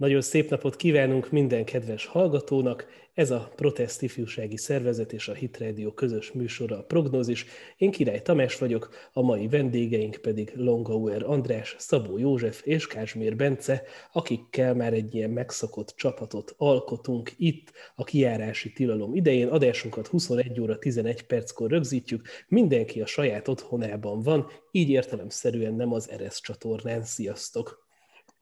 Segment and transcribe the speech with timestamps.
[0.00, 2.86] Nagyon szép napot kívánunk minden kedves hallgatónak.
[3.14, 7.46] Ez a Protest Ifjúsági Szervezet és a Hit Radio közös műsora a Prognózis.
[7.76, 13.82] Én Király Tamás vagyok, a mai vendégeink pedig Longauer András, Szabó József és Kásmér Bence,
[14.12, 19.48] akikkel már egy ilyen megszokott csapatot alkotunk itt a kiárási tilalom idején.
[19.48, 26.10] Adásunkat 21 óra 11 perckor rögzítjük, mindenki a saját otthonában van, így értelemszerűen nem az
[26.10, 27.02] Eresz csatornán.
[27.02, 27.86] Sziasztok!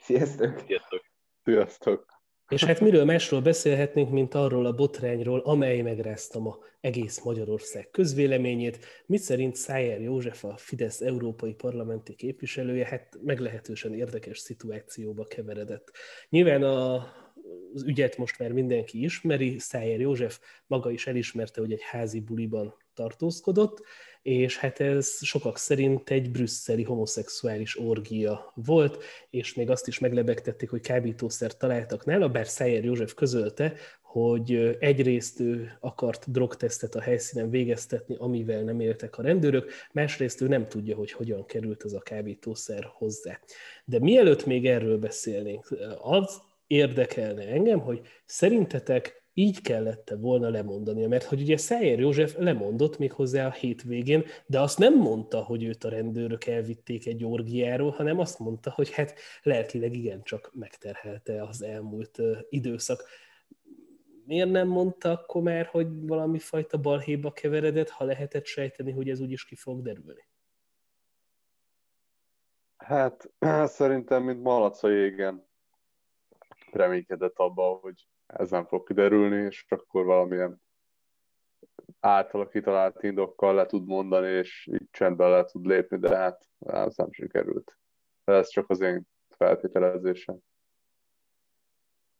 [0.00, 0.62] Sziasztok!
[0.66, 1.07] Sziasztok!
[1.48, 2.06] Sziasztok!
[2.48, 8.78] És hát miről másról beszélhetnénk, mint arról a botrányról, amely megrázta ma egész Magyarország közvéleményét,
[9.06, 15.92] mit szerint Szájer József, a Fidesz európai parlamenti képviselője, hát meglehetősen érdekes szituációba keveredett.
[16.28, 16.94] Nyilván a,
[17.74, 22.74] az ügyet most már mindenki ismeri, Szájer József maga is elismerte, hogy egy házi buliban
[22.94, 23.82] tartózkodott,
[24.22, 30.70] és hát ez sokak szerint egy brüsszeli homoszexuális orgia volt, és még azt is meglebegtették,
[30.70, 37.50] hogy kábítószer találtak nála, bár Szájer József közölte, hogy egyrészt ő akart drogtesztet a helyszínen
[37.50, 42.00] végeztetni, amivel nem éltek a rendőrök, másrészt ő nem tudja, hogy hogyan került az a
[42.00, 43.40] kábítószer hozzá.
[43.84, 45.68] De mielőtt még erről beszélnénk,
[46.00, 52.98] az érdekelne engem, hogy szerintetek így kellett volna lemondania, mert hogy ugye Szájer József lemondott
[52.98, 57.90] még hozzá a hétvégén, de azt nem mondta, hogy őt a rendőrök elvitték egy orgiáról,
[57.90, 63.04] hanem azt mondta, hogy hát lelkileg igencsak megterhelte az elmúlt időszak.
[64.24, 69.20] Miért nem mondta akkor már, hogy valami fajta balhéba keveredett, ha lehetett sejteni, hogy ez
[69.20, 70.28] úgyis ki fog derülni?
[72.76, 73.30] Hát
[73.78, 75.46] szerintem, mint malac a jégen
[76.72, 80.62] reménykedett abban, hogy ez nem fog kiderülni, és akkor valamilyen
[82.00, 86.96] általa kitalált indokkal le tud mondani, és így csendben le tud lépni, de hát ez
[86.96, 87.78] nem sikerült.
[88.24, 90.38] De ez csak az én feltételezésem.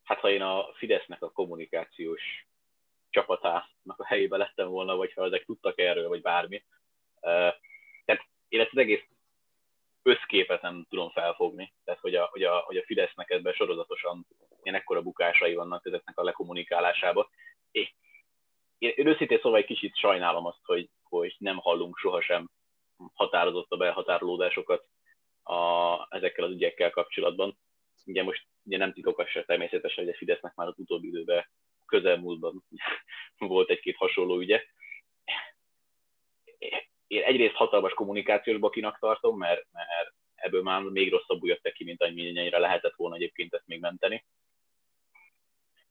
[0.02, 2.48] Hát ha én a Fidesznek a kommunikációs
[3.10, 6.64] csapatának a helyébe lettem volna, vagy ha ezek tudtak erről, vagy bármi,
[8.04, 9.04] tehát én ezt az egész
[10.02, 11.72] összképet nem tudom felfogni.
[11.84, 14.26] Tehát, hogy a, hogy a, hogy a Fidesznek ebben sorozatosan
[14.68, 17.30] ilyen ekkora bukásai vannak ezeknek a lekommunikálásába.
[17.70, 17.88] Én,
[18.78, 22.50] én őszintén szóval egy kicsit sajnálom azt, hogy, hogy nem hallunk sohasem
[23.14, 24.86] határozott a elhatárolódásokat
[25.42, 27.58] a, ezekkel az ügyekkel kapcsolatban.
[28.06, 31.48] Ugye most ugye nem titokos se természetesen, hogy a Fidesznek már az utóbbi időben
[31.86, 32.64] közelmúltban
[33.38, 34.62] volt egy-két hasonló ügye.
[37.06, 42.02] Én egyrészt hatalmas kommunikációs bakinak tartom, mert, mert ebből már még rosszabbul jöttek ki, mint
[42.02, 44.24] amennyire lehetett volna egyébként ezt még menteni.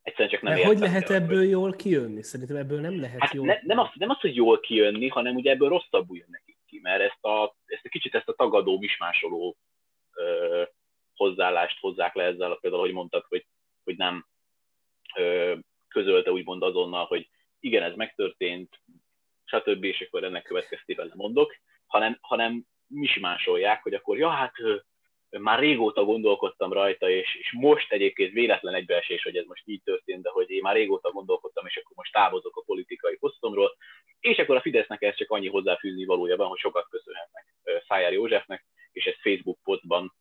[0.07, 1.49] Egyszerűen csak nem De hogy lehet ebből hogy...
[1.49, 2.23] jól kijönni?
[2.23, 5.35] Szerintem ebből nem lehet hát jól ne, nem, az, nem az, hogy jól kijönni, hanem
[5.35, 8.79] ugye ebből rosszabbul jön nekik ki, mert ezt a, ezt a kicsit ezt a tagadó,
[8.79, 9.57] mismásoló
[10.13, 10.63] ö,
[11.15, 13.45] hozzáállást hozzák le ezzel, például, hogy mondtad, hogy,
[13.83, 14.27] hogy nem
[15.15, 15.55] ö,
[15.87, 17.29] közölte úgymond azonnal, hogy
[17.59, 18.81] igen, ez megtörtént,
[19.43, 19.83] stb.
[19.83, 24.53] és akkor ennek következtében mondok, hanem, hanem mismásolják, hogy akkor ja, hát
[25.29, 30.23] már régóta gondolkodtam rajta, és, és most egyébként véletlen egybeesés, hogy ez most így történt,
[30.23, 33.75] de hogy én már régóta gondolkodtam, és akkor most távozok a politikai posztomról,
[34.19, 37.45] és akkor a Fidesznek ez csak annyi hozzáfűzni valójában, hogy sokat köszönhetnek
[37.87, 40.13] Szájár Józsefnek, és ezt Facebook posztban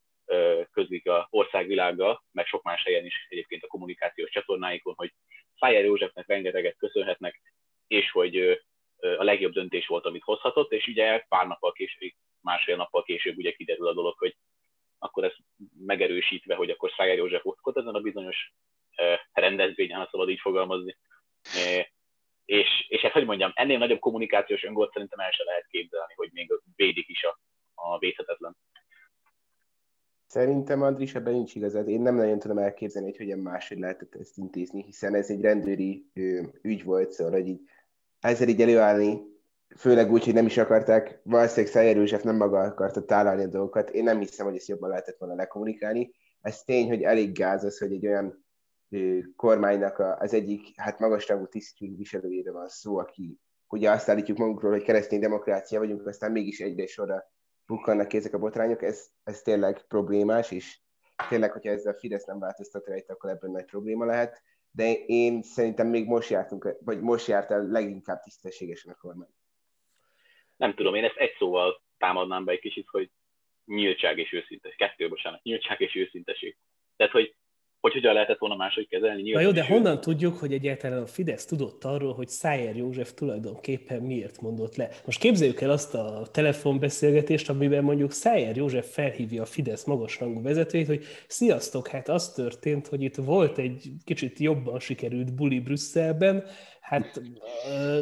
[0.72, 5.12] közlik a országvilággal, meg sok más helyen is egyébként a kommunikációs csatornáikon, hogy
[5.58, 7.40] Szájár Józsefnek rengeteget köszönhetnek,
[7.86, 8.60] és hogy
[8.98, 13.52] a legjobb döntés volt, amit hozhatott, és ugye pár nappal később, másfél nappal később ugye
[13.52, 14.36] kiderül a dolog, hogy
[14.98, 15.32] akkor ez
[15.86, 18.52] megerősítve, hogy akkor Szájer József ott ezen a bizonyos
[19.32, 20.00] rendezvényen,
[20.66, 20.96] fogalmazni.
[22.44, 26.30] És, és hát, hogy mondjam, ennél nagyobb kommunikációs öngolt szerintem el se lehet képzelni, hogy
[26.32, 27.40] még védik is a,
[27.74, 28.56] a védhetetlen.
[30.26, 31.88] Szerintem Andris ebben nincs igazad.
[31.88, 36.10] Én nem nagyon tudom elképzelni, hogy hogyan máshogy lehetett ezt intézni, hiszen ez egy rendőri
[36.62, 37.60] ügy volt, szóval hogy így
[38.20, 39.34] ezzel így előállni
[39.76, 43.90] főleg úgy, hogy nem is akarták, valószínűleg Szájer József nem maga akarta tálalni a dolgokat.
[43.90, 46.10] Én nem hiszem, hogy ezt jobban lehetett volna lekommunikálni.
[46.40, 48.45] Ez tény, hogy elég gáz az, hogy egy olyan
[49.36, 53.38] kormánynak az egyik hát magasrangú tisztségviselőjére van szó, aki
[53.68, 57.24] ugye azt állítjuk magunkról, hogy keresztény demokrácia vagyunk, aztán mégis egyre sorra
[57.66, 60.80] bukkannak ki ezek a botrányok, ez, ez tényleg problémás, és
[61.28, 65.42] tényleg, hogyha ezzel a Fidesz nem változtat rajta, akkor ebből nagy probléma lehet, de én
[65.42, 69.34] szerintem még most jártunk, vagy most járt el leginkább tisztességesen a kormány
[70.56, 73.10] nem tudom, én ezt egy szóval támadnám be egy kicsit, hogy
[73.64, 74.78] nyíltság és őszinteség.
[74.78, 76.56] Kettő, bocsánat, nyíltság és őszinteség.
[76.96, 77.36] Tehát, hogy,
[77.80, 79.30] hogy hogyan lehetett volna máshogy kezelni.
[79.30, 84.02] Na jó, de honnan tudjuk, hogy egyáltalán a Fidesz tudott arról, hogy Szájer József tulajdonképpen
[84.02, 84.88] miért mondott le?
[85.04, 90.86] Most képzeljük el azt a telefonbeszélgetést, amiben mondjuk Szájer József felhívja a Fidesz magasrangú vezetőjét,
[90.86, 96.44] hogy sziasztok, hát az történt, hogy itt volt egy kicsit jobban sikerült buli Brüsszelben,
[96.80, 97.20] hát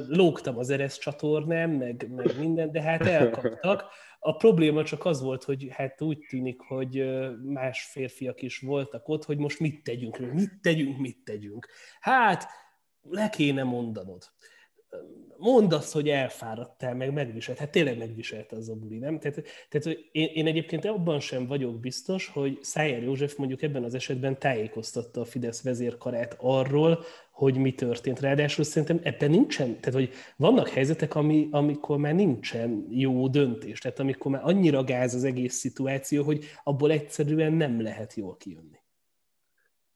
[0.08, 3.84] lógtam az Eresz csatornán, meg, meg minden, de hát elkaptak.
[4.26, 7.04] A probléma csak az volt, hogy hát úgy tűnik, hogy
[7.42, 11.68] más férfiak is voltak ott, hogy most mit tegyünk, mit tegyünk, mit tegyünk.
[12.00, 12.46] Hát,
[13.02, 14.22] le kéne mondanod
[15.36, 17.58] mondd azt, hogy elfáradtál, meg megviselt.
[17.58, 19.18] Hát tényleg megviselt az a buli, nem?
[19.18, 23.94] Tehát, tehát én, én egyébként abban sem vagyok biztos, hogy Szájer József mondjuk ebben az
[23.94, 28.20] esetben tájékoztatta a Fidesz vezérkarát arról, hogy mi történt.
[28.20, 33.98] Ráadásul szerintem ebben nincsen, tehát hogy vannak helyzetek, ami, amikor már nincsen jó döntés, tehát
[33.98, 38.83] amikor már annyira gáz az egész szituáció, hogy abból egyszerűen nem lehet jól kijönni.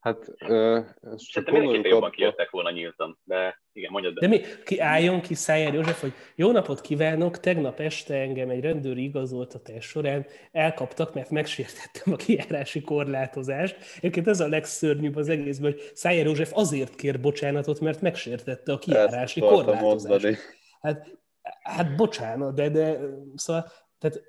[0.00, 0.84] Hát, uh,
[1.16, 4.20] csak mindenképpen jobban kijöttek volna nyíltan, de igen, mondjad be.
[4.20, 8.60] De mi, ki álljon ki Szájer József, hogy jó napot kívánok, tegnap este engem egy
[8.60, 13.76] rendőri igazoltatás során elkaptak, mert megsértettem a kijárási korlátozást.
[13.96, 18.78] Egyébként ez a legszörnyűbb az egészben, hogy Szájer József azért kér bocsánatot, mert megsértette a
[18.78, 20.38] kijárási korlátozást.
[20.80, 21.18] Hát,
[21.62, 22.98] hát bocsánat, de, de
[23.34, 24.22] szóval, tehát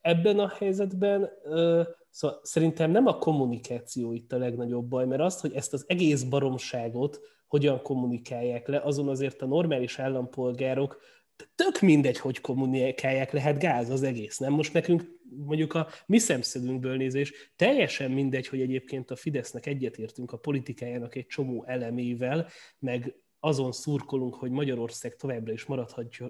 [0.00, 1.30] ebben a helyzetben
[2.16, 6.22] Szóval szerintem nem a kommunikáció itt a legnagyobb baj, mert azt, hogy ezt az egész
[6.22, 11.00] baromságot hogyan kommunikálják le, azon azért a normális állampolgárok
[11.54, 14.52] tök mindegy, hogy kommunikálják le, hát gáz az egész, nem?
[14.52, 20.36] Most nekünk mondjuk a mi szemszögünkből nézés teljesen mindegy, hogy egyébként a Fidesznek egyetértünk a
[20.38, 22.48] politikájának egy csomó elemével,
[22.78, 23.14] meg
[23.46, 25.66] azon szurkolunk, hogy Magyarország továbbra is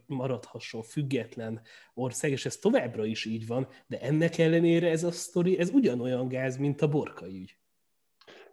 [0.07, 1.61] maradhasson független
[1.95, 6.29] ország, és ez továbbra is így van, de ennek ellenére ez a sztori, ez ugyanolyan
[6.29, 7.57] gáz, mint a borkai ügy.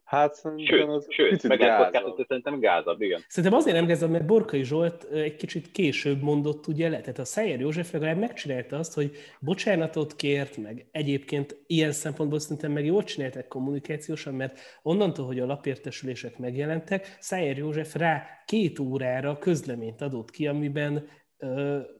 [0.03, 2.25] Hát szerintem az sőt, picit meg gázabb.
[2.27, 3.21] szerintem gázabb, igen.
[3.27, 6.99] Szerintem azért nem gázabb, mert Borkai Zsolt egy kicsit később mondott ugye le.
[6.99, 12.71] Tehát a Szájer József legalább megcsinálta azt, hogy bocsánatot kért, meg egyébként ilyen szempontból szerintem
[12.71, 19.37] meg jól csinálták kommunikációsan, mert onnantól, hogy a lapértesülések megjelentek, Szájer József rá két órára
[19.37, 21.07] közleményt adott ki, amiben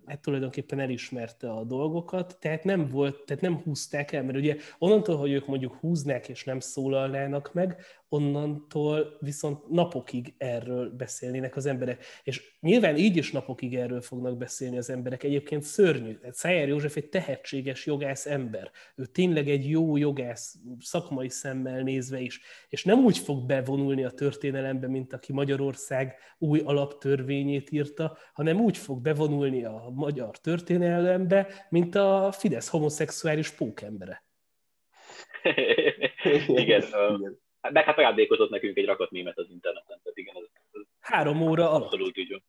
[0.06, 5.18] hát tulajdonképpen elismerte a dolgokat, tehát nem volt, tehát nem húzták el, mert ugye onnantól,
[5.18, 12.06] hogy ők mondjuk húznák és nem szólalnának meg, onnantól viszont napokig erről beszélnének az emberek.
[12.24, 15.24] És nyilván így is napokig erről fognak beszélni az emberek.
[15.24, 16.20] Egyébként szörnyű.
[16.24, 18.72] Hát Szájer József egy tehetséges jogász ember.
[18.96, 22.42] Ő tényleg egy jó jogász, szakmai szemmel nézve is.
[22.70, 28.78] És nem úgy fog bevonulni a történelembe, mint aki Magyarország új alaptörvényét írta, hanem úgy
[28.78, 34.24] fog bevonulni a magyar történelembe, mint a Fidesz homoszexuális pókembere.
[36.48, 37.42] igen, igen.
[37.72, 41.70] Meg hát ajándékozott nekünk egy rakat német az interneten, tehát igen, ez, ez Három óra
[41.70, 41.84] alatt.
[41.84, 42.44] Abszolút így van.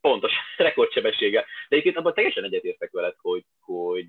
[0.00, 1.40] Pontos, rekordsebessége.
[1.40, 4.06] De egyébként abban teljesen egyetértek veled, hogy, hogy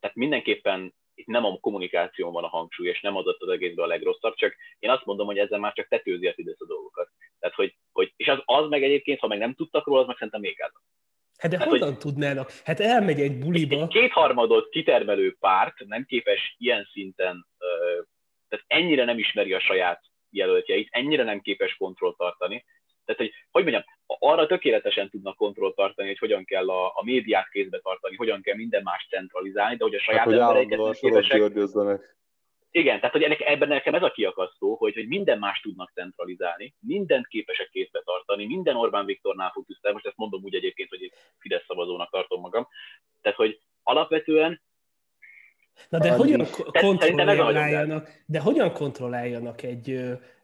[0.00, 3.88] tehát mindenképpen itt nem a kommunikáción van a hangsúly, és nem az az egészben a
[3.88, 7.10] legrosszabb, csak én azt mondom, hogy ezzel már csak tetőzi a Fidesz a dolgokat.
[7.38, 10.16] Tehát, hogy, hogy, és az, az meg egyébként, ha meg nem tudtak róla, az meg
[10.16, 10.72] szerintem még gáz.
[11.38, 12.52] Hát de hát, honnan hogy tudnának?
[12.64, 13.82] Hát elmegy egy buliba.
[13.82, 17.46] Egy kétharmadot kitermelő párt nem képes ilyen szinten,
[18.48, 20.00] tehát ennyire nem ismeri a saját
[20.30, 22.64] jelöltjeit, ennyire nem képes kontrollt tartani.
[23.04, 27.48] Tehát, hogy, hogy mondjam, arra tökéletesen tudnak kontrollt tartani, hogy hogyan kell a, a médiát
[27.48, 31.40] kézbe tartani, hogyan kell minden más centralizálni, de hogy a saját hát, embereiket nem képesek...
[32.78, 36.74] Igen, tehát hogy ennek, ebben nekem ez a kiakasztó, hogy, hogy minden más tudnak centralizálni,
[36.80, 41.12] mindent képesek kézbe tartani, minden Orbán Viktornál fog tisztel, most ezt mondom úgy egyébként, hogy
[41.38, 42.68] Fidesz szavazónak tartom magam.
[43.22, 44.60] Tehát, hogy alapvetően
[45.88, 50.00] Na de hogyan kontrolláljanak, de hogyan kontrolláljanak egy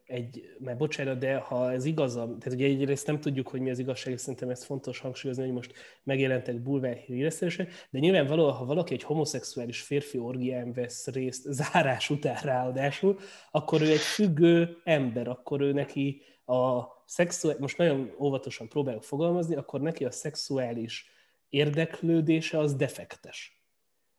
[0.06, 3.78] egy, mert bocsánat, de ha ez igaz, tehát ugye egyrészt nem tudjuk, hogy mi az
[3.78, 8.94] igazság, és szerintem ez fontos hangsúlyozni, hogy most megjelentek bulvár híresztelések, de nyilvánvalóan, ha valaki
[8.94, 13.18] egy homoszexuális férfi orgián vesz részt zárás után ráadásul,
[13.50, 19.54] akkor ő egy függő ember, akkor ő neki a szexuális, most nagyon óvatosan próbálok fogalmazni,
[19.54, 21.10] akkor neki a szexuális
[21.48, 23.64] érdeklődése az defektes.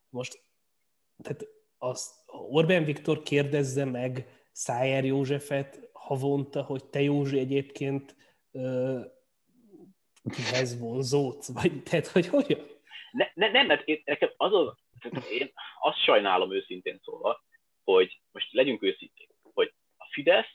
[0.08, 0.40] Most,
[1.22, 1.46] tehát
[1.78, 2.10] az
[2.50, 8.16] Orbán Viktor kérdezze meg Szájer Józsefet havonta, hogy te Józsi egyébként
[8.52, 9.00] ö,
[10.34, 12.66] kihez vonzódsz, vagy tehát, hogy hogyan?
[13.10, 14.74] Ne, ne, nem, mert én, nekem az az,
[15.30, 17.44] én azt sajnálom őszintén szólva,
[17.84, 20.54] hogy most legyünk őszinték, hogy a Fidesz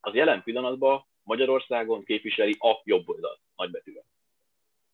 [0.00, 4.04] az jelen pillanatban Magyarországon képviseli a jobb oldalt, nagybetűvel.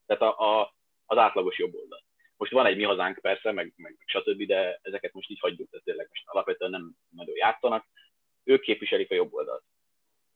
[0.07, 0.75] Tehát a, a,
[1.07, 2.05] az átlagos jobb oldalt.
[2.37, 5.71] Most van egy mi hazánk persze, meg, meg, meg stb., de ezeket most így hagyjuk,
[5.71, 7.87] tehát tényleg most alapvetően nem nagyon játszanak
[8.45, 9.65] ők képviselik a jobb oldalt.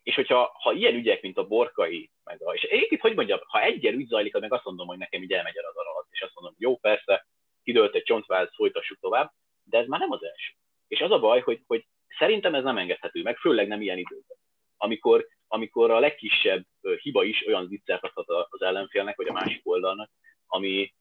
[0.03, 3.63] És hogyha ha ilyen ügyek, mint a borkai, meg a, és egyébként, hogy mondjam, ha
[3.63, 6.35] egyel ügy zajlik, meg azt mondom, hogy nekem így elmegy a radar alatt, és azt
[6.35, 7.27] mondom, jó, persze,
[7.63, 9.33] kidőlt egy csontváz, folytassuk tovább,
[9.65, 10.53] de ez már nem az első.
[10.89, 11.87] És az a baj, hogy, hogy
[12.19, 14.37] szerintem ez nem engedhető meg, főleg nem ilyen időben.
[14.77, 16.65] Amikor, amikor a legkisebb
[17.01, 20.11] hiba is olyan zicsert adhat az ellenfélnek, vagy a másik oldalnak,
[20.47, 20.95] ami,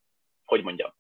[0.44, 0.94] hogy mondjam,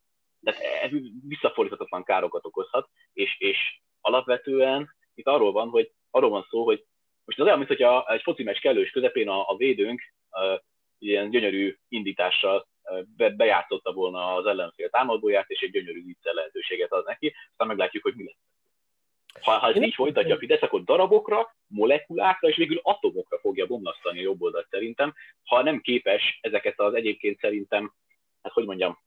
[0.43, 0.91] tehát
[1.27, 6.85] visszafordíthatatlan károkat okozhat, és, és alapvetően itt arról van, hogy arról van szó, hogy
[7.25, 10.01] most az olyan, mint hogyha egy foci meccs kellős közepén a, a védőnk
[10.31, 10.59] uh,
[10.99, 12.67] ilyen gyönyörű indítással
[13.17, 18.03] be, bejátszotta volna az ellenfél támadóját, és egy gyönyörű viccel lehetőséget ad neki, aztán meglátjuk,
[18.03, 18.37] hogy mi lesz.
[19.41, 24.19] Ha, ha ez így folytatja a Fidesz, akkor darabokra, molekulákra és végül atomokra fogja bomlasztani
[24.19, 27.93] a jobb oldalt szerintem, ha nem képes ezeket az egyébként szerintem,
[28.41, 28.99] hát hogy mondjam,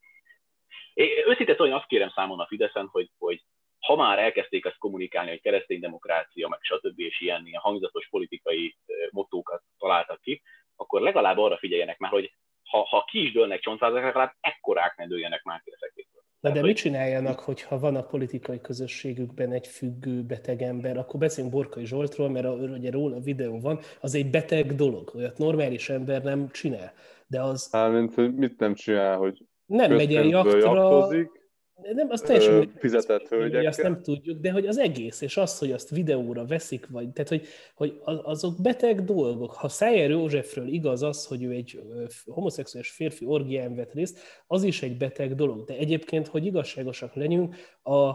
[1.27, 3.43] őszintén szóval azt kérem számon a Fideszen, hogy, hogy
[3.87, 7.01] ha már elkezdték ezt kommunikálni, hogy keresztény demokrácia, meg stb.
[7.01, 8.77] és ilyen, ilyen hangzatos politikai
[9.11, 10.43] motókat találtak ki,
[10.77, 15.07] akkor legalább arra figyeljenek már, hogy ha, ha ki is dőlnek csontvázak, legalább ekkorák ne
[15.07, 16.05] dőljenek már ki ezekből.
[16.41, 21.55] Na de mit csináljanak, hogyha van a politikai közösségükben egy függő beteg ember, akkor beszéljünk
[21.55, 25.89] Borkai Zsoltról, mert a, ugye róla a videó van, az egy beteg dolog, olyat normális
[25.89, 26.93] ember nem csinál.
[27.27, 27.73] De az...
[27.73, 31.46] Hát, mint hogy mit nem csinál, hogy nem megy el jaktra, jaktozik,
[31.83, 33.67] nem, azt teljesen fizetett hölgyekkel.
[33.67, 37.29] Azt nem tudjuk, de hogy az egész, és az, hogy azt videóra veszik, vagy, tehát
[37.29, 39.53] hogy, hogy azok beteg dolgok.
[39.53, 41.81] Ha Szájer Józsefről igaz az, hogy ő egy
[42.25, 45.65] homoszexuális férfi orgián vett részt, az is egy beteg dolog.
[45.65, 48.15] De egyébként, hogy igazságosak legyünk, a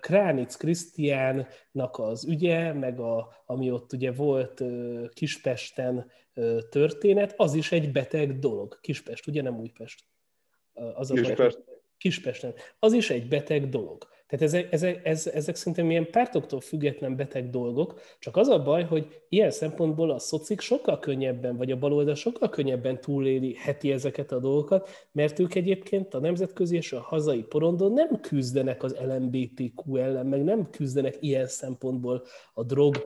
[0.00, 4.62] Kránic Krisztiánnak az ügye, meg a, ami ott ugye volt
[5.12, 6.10] Kispesten
[6.70, 8.78] történet, az is egy beteg dolog.
[8.80, 10.04] Kispest, ugye nem Újpest.
[10.94, 11.71] Az a Kispest.
[12.02, 12.54] Kispesten.
[12.78, 14.08] Az is egy beteg dolog.
[14.26, 18.84] Tehát ezek, ezek, ezek, ezek szerintem ilyen pártoktól független beteg dolgok, csak az a baj,
[18.84, 24.32] hogy ilyen szempontból a szocik sokkal könnyebben, vagy a baloldal sokkal könnyebben túléli heti ezeket
[24.32, 29.96] a dolgokat, mert ők egyébként a nemzetközi és a hazai porondon nem küzdenek az LMBTQ
[29.96, 32.22] ellen, meg nem küzdenek ilyen szempontból
[32.54, 32.96] a drog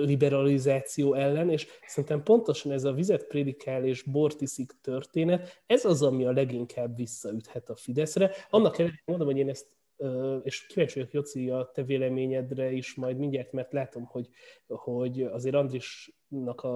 [0.00, 6.24] liberalizáció ellen, és szerintem pontosan ez a vizet prédikál és bortiszik történet, ez az, ami
[6.24, 8.30] a leginkább visszaüthet a Fideszre.
[8.50, 9.66] Annak ellenére mondom, hogy én ezt
[10.42, 14.28] és kíváncsi vagyok, Joci, a te véleményedre is majd mindjárt, mert látom, hogy,
[14.66, 16.70] hogy azért Andrisnak a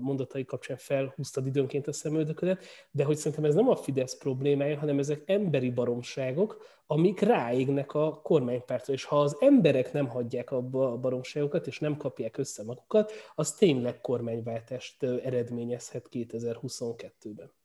[0.00, 4.98] mondatai kapcsán felhúztad időnként a szemöldöködet, de hogy szerintem ez nem a Fidesz problémája, hanem
[4.98, 10.96] ezek emberi baromságok, amik ráégnek a kormánypártra, és ha az emberek nem hagyják abba a
[10.96, 17.57] baromságokat, és nem kapják össze magukat, az tényleg kormányváltást eredményezhet 2022-ben.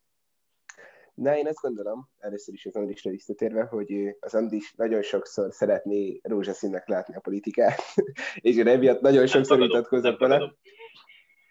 [1.14, 6.20] Na, én azt gondolom, először is az Andrisra visszatérve, hogy az Andris nagyon sokszor szeretné
[6.24, 7.82] rózsaszínnek látni a politikát,
[8.36, 10.54] és én emiatt nagyon sokszor vitatkozok vele,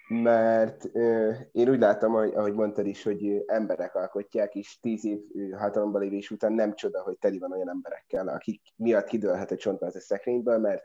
[0.09, 5.19] mert euh, én úgy látom, hogy, ahogy mondtad is, hogy emberek alkotják, és tíz év
[5.53, 9.97] hatalomba lévés után nem csoda, hogy teli van olyan emberekkel, akik miatt kidőlhet a csontváz
[9.97, 10.85] a szekrényből, mert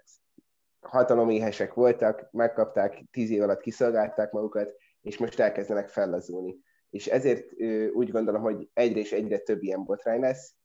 [0.80, 7.54] hataloméhesek voltak, megkapták, tíz év alatt kiszolgálták magukat, és most elkezdenek fellazulni és ezért
[7.94, 10.56] úgy gondolom, hogy egyre és egyre több ilyen botrány lesz,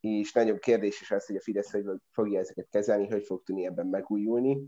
[0.00, 3.66] és nagyobb kérdés is az, hogy a Fidesz hogy fogja ezeket kezelni, hogy fog tudni
[3.66, 4.66] ebben megújulni.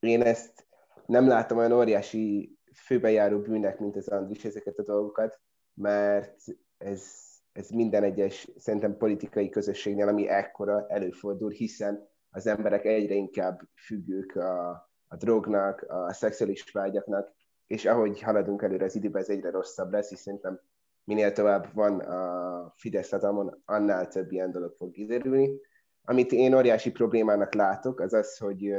[0.00, 0.66] Én ezt
[1.06, 5.40] nem látom olyan óriási főbejáró bűnek, mint az Andris ezeket a dolgokat,
[5.74, 6.44] mert
[6.78, 7.04] ez,
[7.52, 14.36] ez minden egyes szerintem politikai közösségnél, ami ekkora előfordul, hiszen az emberek egyre inkább függők
[14.36, 14.70] a,
[15.06, 17.32] a drognak, a szexuális vágyaknak,
[17.66, 20.60] és ahogy haladunk előre az időben, ez egyre rosszabb lesz, és szerintem
[21.04, 25.60] minél tovább van a Fidesz hatalmon, annál több ilyen dolog fog kiderülni.
[26.04, 28.74] Amit én óriási problémának látok, az az, hogy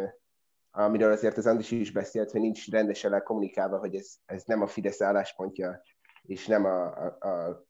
[0.71, 4.67] amiről azért az Andris is beszélt, hogy nincs rendesen kommunikálva, hogy ez, ez nem a
[4.67, 5.81] Fidesz álláspontja,
[6.21, 7.65] és nem a, a, a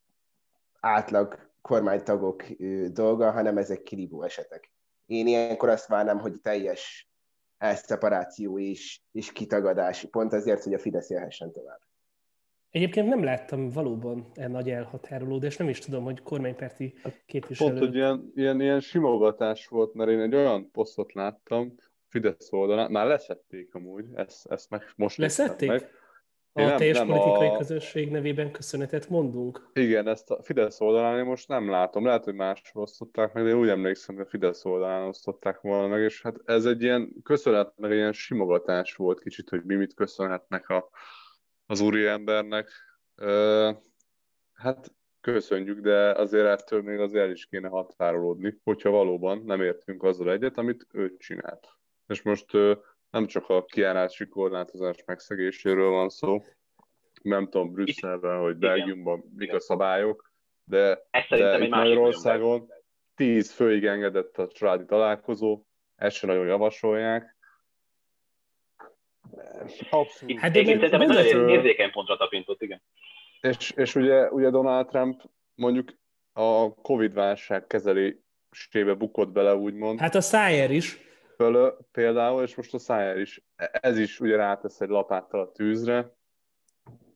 [0.79, 2.43] átlag kormánytagok
[2.91, 4.71] dolga, hanem ezek kirívó esetek.
[5.05, 7.12] Én ilyenkor azt várnám, hogy teljes
[7.63, 11.79] elszeparáció és, és kitagadás, pont azért, hogy a Fidesz élhessen tovább.
[12.69, 16.93] Egyébként nem láttam valóban egy nagy elhatárolódást, nem is tudom, hogy kormánypárti
[17.25, 17.69] képviselő...
[17.69, 21.75] Pont, hogy ilyen, ilyen, ilyen simogatás volt, mert én egy olyan posztot láttam,
[22.07, 25.69] Fidesz oldalán, már leszették amúgy, ezt, ezt meg most Leszették?
[25.69, 25.89] Meg.
[26.55, 27.57] A nem, teljes nem politikai a...
[27.57, 29.69] közösség nevében köszönetet mondunk?
[29.73, 32.05] Igen, ezt a Fidesz oldalán én most nem látom.
[32.05, 35.87] Lehet, hogy máshol osztották meg, de én úgy emlékszem, hogy a Fidesz oldalán osztották volna
[35.87, 39.93] meg, és hát ez egy ilyen köszönet, meg ilyen simogatás volt kicsit, hogy mi mit
[39.93, 40.89] köszönhetnek a,
[41.65, 42.69] az úriembernek.
[43.15, 43.71] Ö,
[44.53, 44.91] hát
[45.21, 50.31] köszönjük, de azért ettől még azért el is kéne határolódni, hogyha valóban nem értünk azzal
[50.31, 51.67] egyet, amit ő csinált.
[52.07, 52.51] És most
[53.13, 56.43] nem csak a kiárási korlátozás megszegéséről van szó,
[57.21, 60.31] nem tudom Brüsszelben, hogy Belgiumban mik a szabályok,
[60.63, 62.69] de, de itt Magyarországon
[63.15, 65.63] tíz főig engedett a családi találkozó,
[65.95, 67.37] ezt sem nagyon javasolják.
[69.89, 70.39] Abszolút.
[70.39, 72.81] Hát de szerintem ez nagyon érzékeny pontra tapintott, igen.
[73.41, 75.21] És, és ugye, ugye Donald Trump
[75.55, 75.93] mondjuk
[76.31, 79.99] a Covid-válság kezelésébe bukott bele, úgymond.
[79.99, 81.02] Hát a Szájer is.
[81.35, 83.43] Föl, például, és most a Szájer is.
[83.71, 86.15] Ez is ugye rátesz egy lapáttal a tűzre.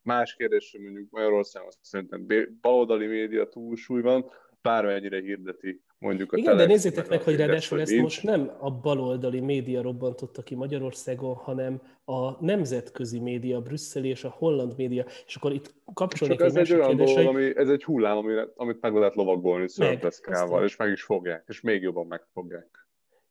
[0.01, 2.27] Más kérdés, hogy mondjuk Magyarországon szerintem
[2.61, 4.31] baloldali média túlsúly van,
[4.61, 9.39] bármennyire hirdeti mondjuk a Igen, de nézzétek meg, hogy ráadásul ezt most nem a baloldali
[9.39, 15.35] média robbantotta ki Magyarországon, hanem a nemzetközi média, a brüsszeli és a holland média, és
[15.35, 19.15] akkor itt kapcsolni ez egy olyan kérdés, dolog, ami, ez egy hullám, amit meg lehet
[19.15, 22.86] lovagolni szörpeszkával, és meg is fogják, és még jobban megfogják.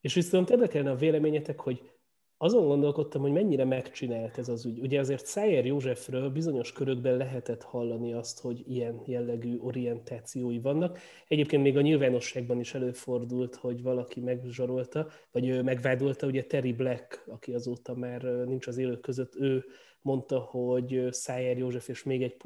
[0.07, 1.91] És viszont érdekelne a véleményetek, hogy
[2.37, 4.79] azon gondolkodtam, hogy mennyire megcsinált ez az ügy.
[4.79, 10.99] Ugye azért Szájer Józsefről bizonyos körökben lehetett hallani azt, hogy ilyen jellegű orientációi vannak.
[11.29, 17.53] Egyébként még a nyilvánosságban is előfordult, hogy valaki megzsarolta, vagy megvádolta, ugye Terry Black, aki
[17.53, 19.65] azóta már nincs az élők között, ő
[20.01, 22.37] mondta, hogy Szájer József és még egy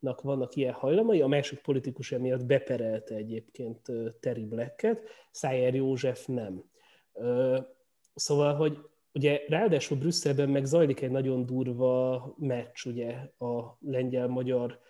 [0.00, 3.80] politikusnak vannak ilyen hajlamai, a másik politikus emiatt beperelte egyébként
[4.20, 6.64] Terry Blacket, Szájer József nem.
[8.14, 8.78] Szóval, hogy
[9.14, 14.80] ugye ráadásul Brüsszelben meg zajlik egy nagyon durva meccs ugye a lengyel-magyar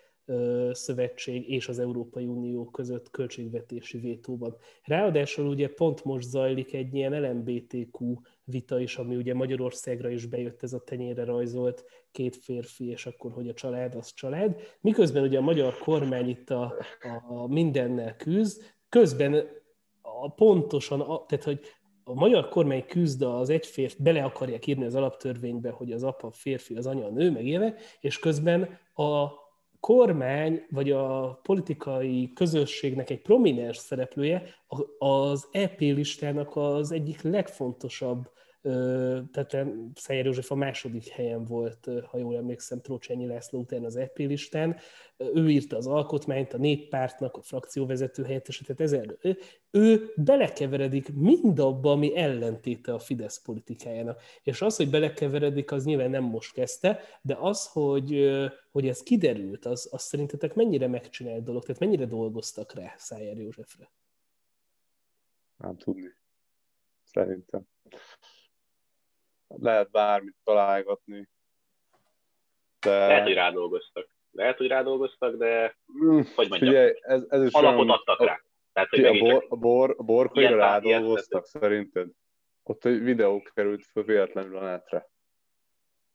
[0.73, 4.57] szövetség és az Európai Unió között költségvetési vétóban.
[4.85, 10.63] Ráadásul ugye pont most zajlik egy ilyen LMBTQ vita is, ami ugye Magyarországra is bejött
[10.63, 14.61] ez a tenyére rajzolt két férfi, és akkor, hogy a család az család.
[14.81, 16.75] Miközben ugye a magyar kormány itt a,
[17.29, 19.49] a mindennel küzd, közben
[20.03, 21.61] a, pontosan, a, tehát hogy
[22.05, 26.31] a magyar kormány küzd az egy férfi, bele akarják írni az alaptörvénybe, hogy az apa
[26.31, 29.29] férfi, az anya nő, meg ilyenek, és közben a
[29.81, 34.43] kormány, vagy a politikai közösségnek egy prominens szereplője
[34.99, 38.31] az EP listának az egyik legfontosabb
[39.31, 39.57] tehát
[39.95, 44.77] Szejer József a második helyen volt, ha jól emlékszem, Trócsányi László után az EP listán.
[45.17, 49.39] Ő írta az alkotmányt, a néppártnak, a frakcióvezető helyettese, tehát ezzel, ő,
[49.71, 54.23] ő belekeveredik mindabba, ami ellentéte a Fidesz politikájának.
[54.43, 58.31] És az, hogy belekeveredik, az nyilván nem most kezdte, de az, hogy,
[58.71, 63.91] hogy ez kiderült, az, az szerintetek mennyire megcsinált dolog, tehát mennyire dolgoztak rá Szájer Józsefre?
[65.57, 66.17] Nem tudni.
[67.05, 67.67] Szerintem
[69.49, 71.29] lehet bármit találgatni.
[72.81, 73.07] De...
[73.07, 74.09] Lehet, hogy rádolgoztak.
[74.31, 78.41] Lehet, hogy rádolgoztak, de mm, hogy mondjam, Ugye, ez, ez is alapot olyan, adtak rá.
[78.73, 82.09] Tehát, hogy a, bor, a, bor, a borkaira rádolgoztak szerinted?
[82.63, 85.09] Ott egy videó került föl véletlenül a netre.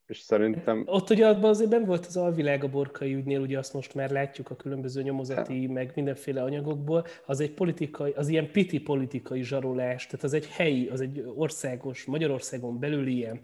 [0.08, 0.84] És szerintem...
[0.86, 4.10] Ott ugye abban azért nem volt az alvilág a borkai ügynél, ugye azt most már
[4.10, 10.06] látjuk a különböző nyomozati, meg mindenféle anyagokból, az egy politikai, az ilyen piti politikai zsarolás,
[10.06, 13.42] tehát az egy helyi, az egy országos, Magyarországon belül ilyen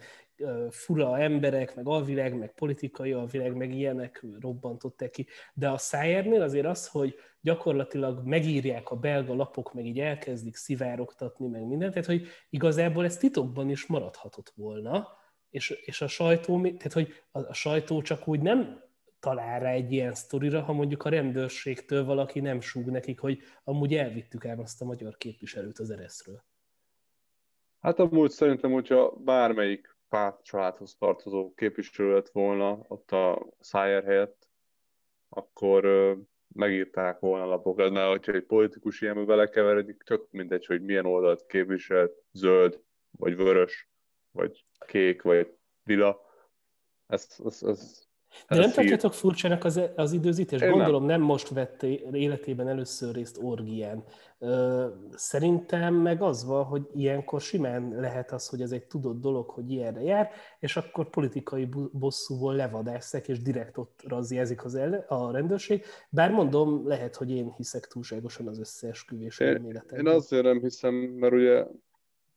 [0.69, 5.27] fura emberek, meg alvilág, meg politikai alvilág, meg ilyenek robbantották ki.
[5.53, 11.47] De a Szájernél azért az, hogy gyakorlatilag megírják a belga lapok, meg így elkezdik szivárogtatni,
[11.47, 15.07] meg mindent, tehát hogy igazából ez titokban is maradhatott volna,
[15.49, 18.83] és, és a sajtó, tehát hogy a, a sajtó csak úgy nem
[19.19, 23.93] talál rá egy ilyen sztorira, ha mondjuk a rendőrségtől valaki nem súg nekik, hogy amúgy
[23.93, 26.43] elvittük ám azt a magyar képviselőt az ereszről.
[27.79, 34.49] Hát amúgy szerintem, hogyha bármelyik párt családhoz tartozó képviselő lett volna ott a Szájer helyett,
[35.29, 35.85] akkor
[36.53, 41.45] megírták volna a lapokat, mert hogyha egy politikus ilyenbe belekeveredik, tök mindegy, hogy milyen oldalt
[41.45, 42.81] képvisel, zöld,
[43.12, 43.89] vagy vörös,
[44.31, 46.21] vagy kék, vagy lila.
[47.07, 48.09] Ez, ez, ez,
[48.47, 50.61] de nem tartjátok furcsának az, az időzítés?
[50.61, 51.19] Én Gondolom nem.
[51.19, 54.03] nem most vette életében először részt orgián.
[55.11, 59.71] Szerintem meg az van, hogy ilyenkor simán lehet az, hogy ez egy tudott dolog, hogy
[59.71, 65.83] ilyenre jár, és akkor politikai bosszúból levadásszák, és direkt ott razziázik az el, a rendőrség.
[66.09, 69.99] Bár mondom, lehet, hogy én hiszek túlságosan az összeesküvés elméletemben.
[69.99, 71.65] Én azért nem hiszem, mert ugye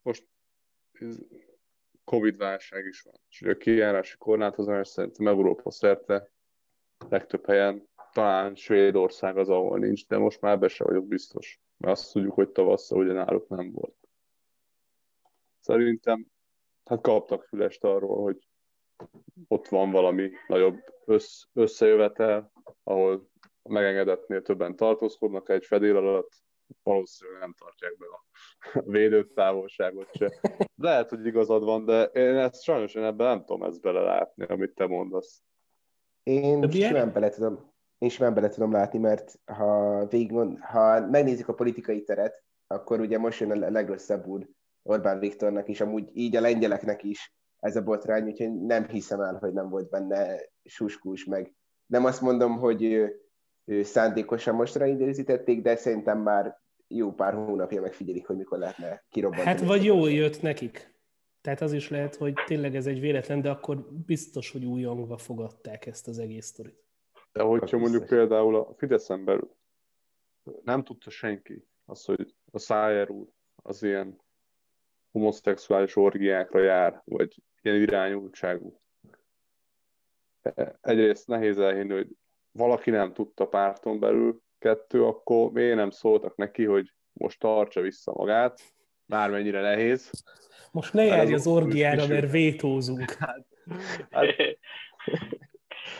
[0.02, 0.24] most
[2.04, 3.14] Covid-válság is van.
[3.28, 6.30] És a kijárási korlátozás szerintem Európa szerte
[7.08, 11.60] legtöbb helyen, talán Svédország az, ahol nincs, de most már be se vagyok biztos.
[11.76, 13.96] Mert azt tudjuk, hogy tavasszal ugye náluk nem volt.
[15.60, 16.26] Szerintem
[16.84, 18.46] hát kaptak fülest arról, hogy
[19.48, 23.28] ott van valami nagyobb össz, összejövetel, ahol
[23.62, 26.41] a megengedetnél többen tartózkodnak egy fedél alatt,
[26.82, 28.24] valószínűleg nem tartják be a
[28.92, 30.40] védőtávolságot se.
[30.76, 34.74] Lehet, hogy igazad van, de én ezt sajnos én ebben nem tudom ezt belelátni, amit
[34.74, 35.42] te mondasz.
[36.22, 41.54] Én simán bele tudom, én simán bele tudom látni, mert ha, végig, ha megnézzük a
[41.54, 44.48] politikai teret, akkor ugye most jön a legrosszabbul
[44.82, 49.34] Orbán Viktornak is, amúgy így a lengyeleknek is ez a botrány, úgyhogy nem hiszem el,
[49.34, 51.54] hogy nem volt benne suskus meg.
[51.86, 53.20] Nem azt mondom, hogy ő,
[53.64, 56.61] ő szándékosan mostra időzítették, de szerintem már
[56.96, 59.48] jó pár hónapja megfigyelik, hogy mikor lehetne kirobbantani.
[59.48, 60.90] Hát vagy jól jött nekik.
[61.40, 65.86] Tehát az is lehet, hogy tényleg ez egy véletlen, de akkor biztos, hogy újongva fogadták
[65.86, 66.84] ezt az egész sztorit.
[67.32, 69.56] De hogyha mondjuk például a Fideszen belül
[70.64, 74.20] nem tudta senki az, hogy a Szájer úr az ilyen
[75.12, 78.80] homoszexuális orgiákra jár, vagy ilyen irányultságú.
[80.80, 82.08] Egyrészt nehéz elhinni, hogy
[82.50, 88.12] valaki nem tudta párton belül, kettő, akkor miért nem szóltak neki, hogy most tartsa vissza
[88.12, 88.60] magát,
[89.06, 90.10] bármennyire nehéz.
[90.72, 93.10] Most ne járj az orgiára, mert vétózunk.
[93.10, 93.46] Hát,
[94.10, 94.34] hát...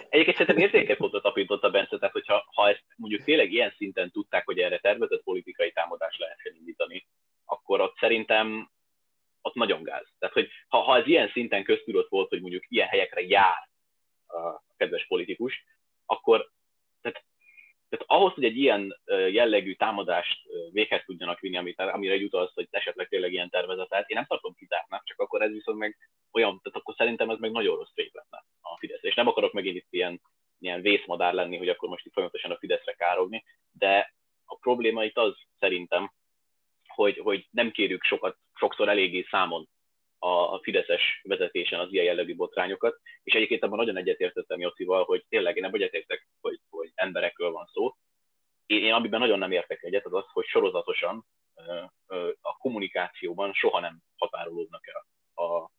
[0.09, 4.11] Egyébként szerintem érzékes pontot tapintott a Bence, tehát hogyha ha ezt mondjuk tényleg ilyen szinten
[4.11, 7.07] tudták, hogy erre tervezett politikai támadást lehessen indítani,
[7.45, 8.71] akkor ott szerintem
[9.41, 10.07] ott nagyon gáz.
[10.19, 13.69] Tehát, hogy ha, ha ez ilyen szinten köztudott volt, hogy mondjuk ilyen helyekre jár
[14.27, 15.65] a kedves politikus,
[16.07, 16.53] akkor
[17.01, 17.25] tehát,
[17.93, 19.01] tehát ahhoz, hogy egy ilyen
[19.31, 24.17] jellegű támadást véghez tudjanak vinni, amit, amire jut az, hogy esetleg tényleg ilyen tervezetet, én
[24.17, 25.97] nem tartom kizártnak, csak akkor ez viszont meg
[26.31, 29.03] olyan, tehát akkor szerintem ez meg nagyon rossz fég lenne a Fidesz.
[29.03, 30.21] És nem akarok megint itt ilyen,
[30.59, 35.19] ilyen vészmadár lenni, hogy akkor most itt folyamatosan a Fideszre károgni, de a probléma itt
[35.19, 36.13] az szerintem,
[36.87, 39.69] hogy, hogy nem kérjük sokat, sokszor eléggé számon
[40.27, 45.57] a Fideszes vezetésen az ilyen jellegű botrányokat, és egyébként abban nagyon egyetértettem Jocival, hogy tényleg
[45.57, 47.95] én nem egyetértek, hogy, hogy emberekről van szó.
[48.67, 51.27] Én, én amiben nagyon nem értek egyet, az az, hogy sorozatosan
[52.41, 55.07] a kommunikációban soha nem határolódnak el
[55.47, 55.71] a,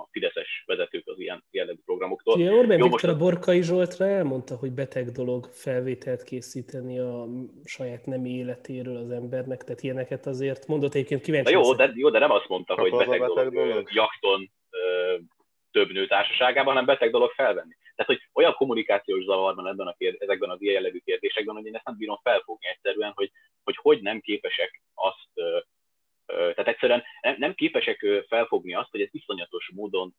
[0.00, 2.34] a Fideszes vezetők az ilyen jellegű programoktól.
[2.34, 7.26] Ugye Orbán Jó, Viktor a Borkai Zsoltra elmondta, hogy beteg dolog felvételt készíteni a
[7.64, 11.52] saját nemi életéről az embernek, tehát ilyeneket azért mondott egyébként kíváncsi.
[11.52, 14.50] jó, de, jó, de nem azt mondta, hogy beteg, beteg dolog, dolog jakton
[15.70, 17.74] több nő társaságában, hanem beteg dolog felvenni.
[17.94, 21.66] Tehát, hogy olyan kommunikációs zavar van ebben a kérd- ezekben az ilyen jellegű kérdésekben, hogy
[21.66, 23.30] én ezt nem bírom felfogni egyszerűen, hogy
[23.64, 25.28] hogy, hogy nem képesek azt
[26.26, 27.02] tehát egyszerűen
[27.36, 30.14] nem képesek felfogni azt, hogy ez iszonyatos módon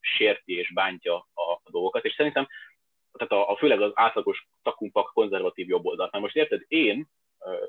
[0.00, 2.48] sérti és bántja a dolgokat, és szerintem
[3.12, 6.12] tehát a, a főleg az átlagos takumpak konzervatív jobboldalt.
[6.12, 7.08] Na most érted, én,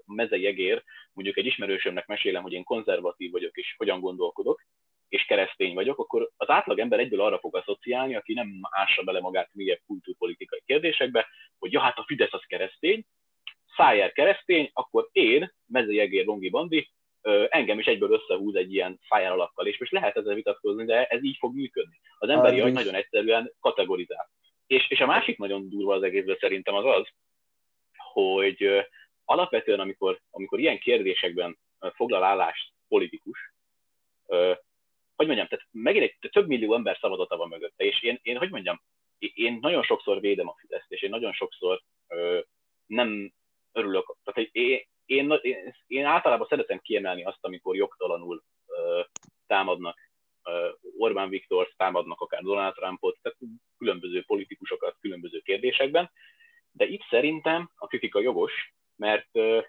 [0.05, 4.61] mezei egér, mondjuk egy ismerősömnek mesélem, hogy én konzervatív vagyok, és hogyan gondolkodok,
[5.09, 9.19] és keresztény vagyok, akkor az átlag ember egyből arra fog asszociálni, aki nem ássa bele
[9.19, 13.05] magát mélyebb kultúrpolitikai kérdésekbe, hogy ja, hát a Fidesz az keresztény,
[13.75, 16.89] Szájer keresztény, akkor én, mezei egér Longi Bandi,
[17.49, 21.23] engem is egyből összehúz egy ilyen fire alakkal, és most lehet ezzel vitatkozni, de ez
[21.23, 21.99] így fog működni.
[22.19, 24.29] Az emberi agy nagyon egyszerűen kategorizál.
[24.67, 27.07] És, és a másik nagyon durva az egészben szerintem az az,
[28.13, 28.87] hogy
[29.25, 31.57] alapvetően, amikor, amikor ilyen kérdésekben
[31.93, 33.53] foglal állást politikus,
[35.15, 38.49] hogy mondjam, tehát megint egy több millió ember szavazata van mögötte, és én, én hogy
[38.49, 38.81] mondjam,
[39.17, 42.39] én nagyon sokszor védem a Fideszt, és én nagyon sokszor ö,
[42.85, 43.33] nem
[43.71, 49.01] örülök, tehát én, én, én, én általában szeretem kiemelni azt, amikor jogtalanul ö,
[49.47, 49.97] támadnak
[50.43, 53.37] ö, Orbán Viktor, támadnak akár Donald Trumpot, tehát
[53.77, 56.11] különböző politikusokat különböző kérdésekben,
[56.71, 59.61] de itt szerintem a kritika jogos, mert ö,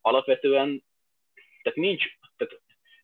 [0.00, 0.84] alapvetően
[1.62, 2.04] tehát nincs,
[2.36, 2.54] tehát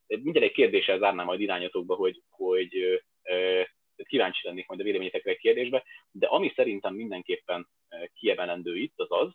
[0.06, 3.62] minden egy kérdéssel zárnám majd irányatokba, hogy, hogy ö,
[4.04, 7.68] kíváncsi lennék majd a véleményetekre egy kérdésbe, de ami szerintem mindenképpen
[8.14, 9.32] kiemelendő itt az az,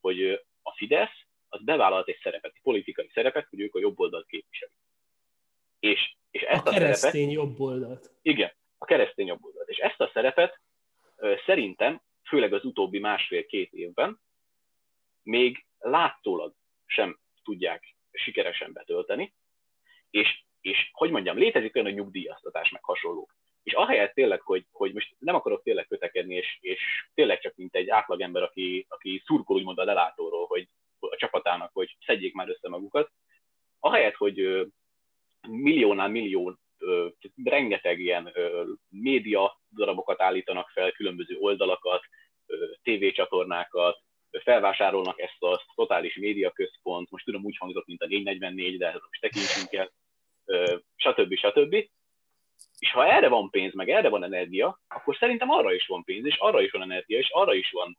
[0.00, 0.30] hogy
[0.62, 4.74] a Fidesz az bevállalt egy szerepet, egy politikai szerepet, hogy ők a jobb oldalt képviselik.
[5.78, 8.10] És, és ezt a, a keresztény szerepet, jobb oldalt.
[8.22, 9.68] Igen, a keresztény jobb oldalt.
[9.68, 10.60] És ezt a szerepet
[11.46, 14.20] szerintem, főleg az utóbbi másfél-két évben,
[15.22, 16.54] még látólag
[16.86, 19.34] sem tudják sikeresen betölteni,
[20.10, 23.34] és, és hogy mondjam, létezik olyan a nyugdíjaztatás meg hasonlók.
[23.62, 26.80] És ahelyett tényleg, hogy, hogy most nem akarok tényleg kötekedni, és, és
[27.14, 30.68] tényleg csak mint egy átlagember, aki, aki szurkol úgymond a lelátóról, hogy
[31.10, 33.10] a csapatának, hogy szedjék már össze magukat,
[33.80, 34.66] ahelyett, hogy
[35.48, 36.58] milliónál millió,
[37.44, 38.32] rengeteg ilyen
[38.88, 42.02] média darabokat állítanak fel, különböző oldalakat,
[42.82, 43.98] tévécsatornákat,
[44.30, 49.72] felvásárolnak ezt a totális médiaközpont, most tudom úgy hangzott, mint a 444, de most tekintsünk
[49.72, 49.92] el,
[50.96, 51.34] stb.
[51.34, 51.74] stb.
[52.78, 56.26] És ha erre van pénz, meg erre van energia, akkor szerintem arra is van pénz,
[56.26, 57.98] és arra is van energia, és arra is van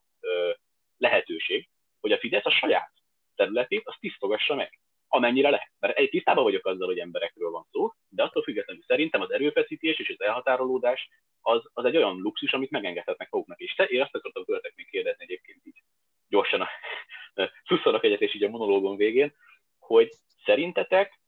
[0.96, 1.68] lehetőség,
[2.00, 2.93] hogy a Fidesz a saját
[3.36, 5.70] területét, azt tisztogassa meg amennyire lehet.
[5.78, 9.98] Mert egy tisztában vagyok azzal, hogy emberekről van szó, de attól függetlenül szerintem az erőfeszítés
[9.98, 11.08] és az elhatárolódás
[11.40, 13.60] az, az egy olyan luxus, amit megengedhetnek maguknak.
[13.60, 15.82] És te, én azt akartam tőletek még kérdezni egyébként így
[16.28, 16.68] gyorsan a
[17.68, 19.34] szuszorok egyet és így a monológon végén,
[19.78, 20.10] hogy
[20.44, 21.20] szerintetek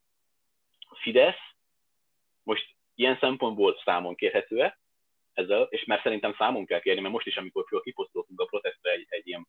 [1.03, 1.55] Fidesz
[2.43, 4.79] most ilyen szempontból számon kérhető-e
[5.33, 9.07] ezzel, és mert szerintem számon kell kérni, mert most is, amikor kiposztoltunk a protestre egy,
[9.09, 9.47] egy ilyen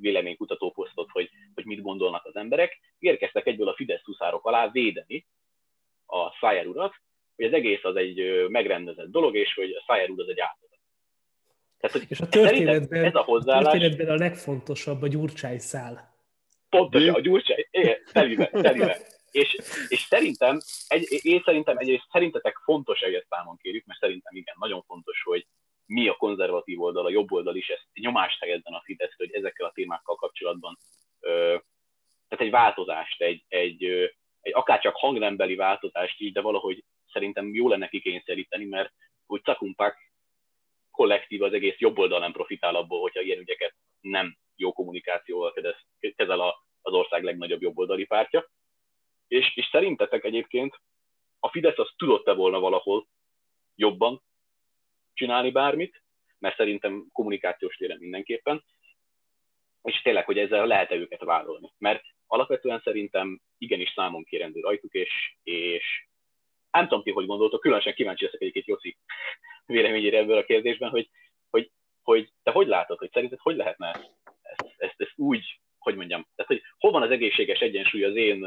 [0.00, 5.26] véleménykutató posztot, hogy, hogy mit gondolnak az emberek, érkeztek egyből a Fidesz huszárok alá védeni
[6.06, 6.94] a Szájer urat,
[7.36, 10.80] hogy az egész az egy megrendezett dolog, és hogy a Szájer úr az egy áldozat.
[11.78, 16.14] Tehát, hogy és a történetben, ez a, hozzáállás, a történetben a legfontosabb a gyurcsány szál.
[16.68, 17.66] Pontosan, a gyurcsány,
[18.12, 18.98] telibe, telibe.
[19.30, 19.58] És,
[19.88, 24.54] és szerintem, egy, én szerintem egyrészt szerintetek fontos, hogy ezt számon kérjük, mert szerintem igen,
[24.58, 25.46] nagyon fontos, hogy
[25.92, 29.66] mi a konzervatív oldal, a jobb oldal is ezt nyomást helyezzen a Fidesz, hogy ezekkel
[29.66, 30.78] a témákkal kapcsolatban
[31.20, 31.56] ö,
[32.28, 33.84] tehát egy változást, egy, egy,
[34.40, 38.92] egy akárcsak hangrendbeli változást is, de valahogy szerintem jó lenne kikényszeríteni, mert
[39.26, 40.12] úgy cakumpák
[40.90, 45.52] kollektív az egész jobb oldal nem profitál abból, hogyha ilyen ügyeket nem jó kommunikációval
[46.16, 46.40] kezel
[46.82, 48.50] az ország legnagyobb jobboldali pártja.
[49.28, 50.80] És, és szerintetek egyébként
[51.40, 53.06] a Fidesz az tudott-e volna valahol
[53.74, 54.22] jobban
[55.14, 56.02] csinálni bármit,
[56.38, 58.64] mert szerintem kommunikációs téren mindenképpen,
[59.82, 61.72] és tényleg, hogy ezzel lehet-e őket vállalni.
[61.78, 66.06] Mert alapvetően szerintem igenis számon kérendő rajtuk, és, és
[66.70, 68.96] nem tudom ti, hogy gondoltok, különösen kíváncsi leszek egyébként Joszi
[69.66, 71.10] véleményére ebből a kérdésben, hogy,
[71.50, 71.70] hogy,
[72.02, 73.90] hogy te hogy látod, hogy szerinted hogy lehetne
[74.42, 78.46] ezt, ezt, ezt, úgy, hogy mondjam, tehát hogy hol van az egészséges egyensúly az én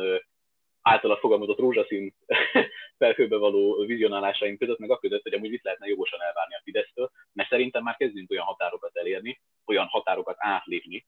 [0.85, 2.15] általa fogalmazott rózsaszín
[2.99, 7.11] felhőbe való vizionálásaim között, meg a között, hogy amúgy itt lehetne jogosan elvárni a Fidesztől,
[7.33, 11.05] mert szerintem már kezdünk olyan határokat elérni, olyan határokat átlépni,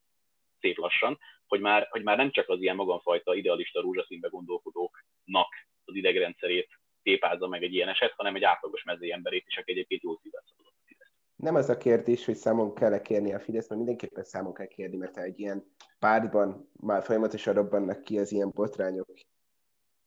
[0.59, 5.47] szép lassan, hogy már, hogy már nem csak az ilyen magamfajta idealista rózsaszínbe gondolkodóknak
[5.85, 6.69] az idegrendszerét
[7.03, 10.43] tépázza meg egy ilyen eset, hanem egy átlagos mezei emberét is, aki egyébként jó szívvel
[10.45, 11.13] szólott a Fidesz.
[11.35, 14.97] Nem az a kérdés, hogy számon kell-e kérni a Fidesz, mert mindenképpen számon kell kérni,
[14.97, 15.63] mert egy ilyen
[15.99, 19.07] pártban már folyamatosan robbannak ki az ilyen botrányok,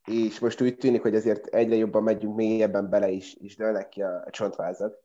[0.06, 4.02] és most úgy tűnik, hogy azért egyre jobban megyünk mélyebben bele is, és dőlnek ki
[4.02, 4.98] a, a csontvázak.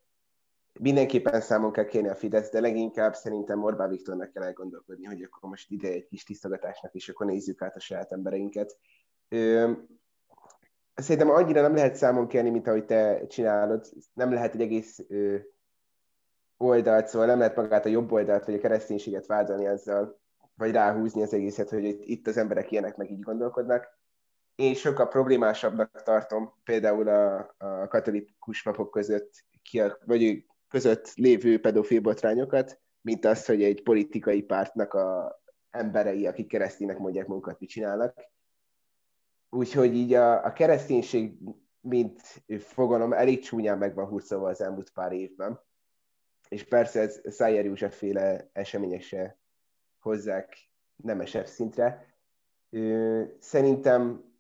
[0.80, 5.50] Mindenképpen számon kell kérni a Fidesz, de leginkább szerintem Orbán Viktornak kell elgondolkodni, hogy akkor
[5.50, 8.78] most ide egy kis tisztogatásnak, és akkor nézzük át a saját embereinket.
[9.30, 9.72] Ö,
[10.96, 13.86] szerintem annyira nem lehet számon kérni, mint ahogy te csinálod.
[14.14, 15.38] Nem lehet egy egész ö,
[16.58, 20.20] oldalt, szóval nem lehet magát a jobb oldalt, vagy a kereszténységet vádolni ezzel,
[20.56, 24.04] vagy ráhúzni az egészet, hogy itt az emberek ilyenek meg így gondolkodnak
[24.56, 31.60] én sokkal problémásabbnak tartom például a, a katolikus papok között, ki a, vagy között lévő
[31.60, 35.40] pedofil botrányokat, mint az, hogy egy politikai pártnak a
[35.70, 38.30] emberei, akik kereszténynek mondják magukat, mit csinálnak.
[39.50, 41.38] Úgyhogy így a, a kereszténység,
[41.82, 45.60] mint fogalom, elég csúnyán meg van hurcolva az elmúlt pár évben.
[46.50, 49.38] És persze ez Szájer József féle események se
[50.00, 52.16] hozzák nemesebb szintre.
[53.40, 54.35] Szerintem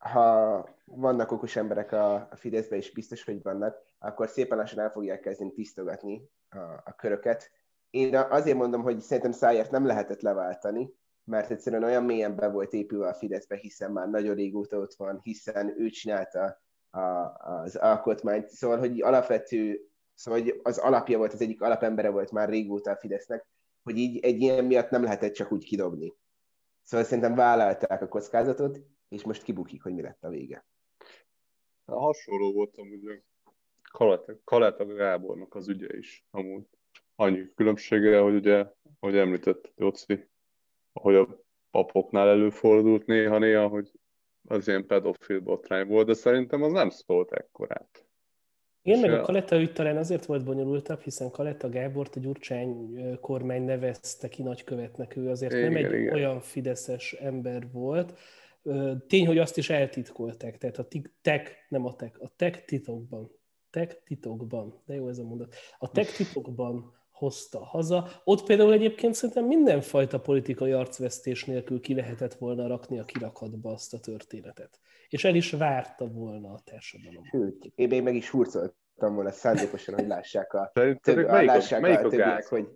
[0.00, 5.20] ha vannak okos emberek a, Fideszben, és biztos, hogy vannak, akkor szépen lassan el fogják
[5.20, 7.50] kezdeni tisztogatni a, a köröket.
[7.90, 12.72] Én azért mondom, hogy szerintem Szájert nem lehetett leváltani, mert egyszerűen olyan mélyen be volt
[12.72, 16.60] épülve a Fideszbe, hiszen már nagyon régóta ott van, hiszen ő csinálta
[16.90, 17.00] a,
[17.38, 18.48] az alkotmányt.
[18.48, 22.96] Szóval, hogy alapvető, szóval hogy az alapja volt, az egyik alapembere volt már régóta a
[22.96, 23.46] Fidesznek,
[23.82, 26.14] hogy így egy ilyen miatt nem lehetett csak úgy kidobni.
[26.82, 30.64] Szóval szerintem vállalták a kockázatot, és most kibukik, hogy mi lett a vége.
[31.84, 33.20] Hasonló voltam ugye
[33.90, 36.62] Kaleta, Kaleta Gábornak az ügye is amúgy.
[37.14, 38.66] Annyi különbsége, hogy ugye,
[39.00, 40.28] hogy említett Jóci,
[40.92, 43.90] hogy a papoknál előfordult néha-néha, hogy
[44.48, 48.04] az ilyen pedofil botrány volt, de szerintem az nem szólt ekkorát.
[48.82, 53.62] Igen, meg a Kaleta ügy talán azért volt bonyolultabb, hiszen Kaleta Gábort a Gyurcsány kormány
[53.62, 56.14] nevezte ki nagykövetnek, ő azért igen, nem egy igen.
[56.14, 58.18] olyan fideszes ember volt,
[59.06, 60.88] Tény, hogy azt is eltitkolták, tehát a
[61.22, 63.30] tech, nem a tech, a tech titokban,
[63.70, 68.08] tech titokban, de jó ez a mondat, a tech titokban hozta haza.
[68.24, 73.94] Ott például egyébként szerintem mindenfajta politikai arcvesztés nélkül ki lehetett volna rakni a kirakatba azt
[73.94, 74.80] a történetet.
[75.08, 77.24] És el is várta volna a társadalom.
[77.24, 81.98] Sőt, én még meg is hurcoltam volna szándékosan, hogy lássák a, több, melyik, lássák melyik
[81.98, 82.68] a, a többiek, hogy...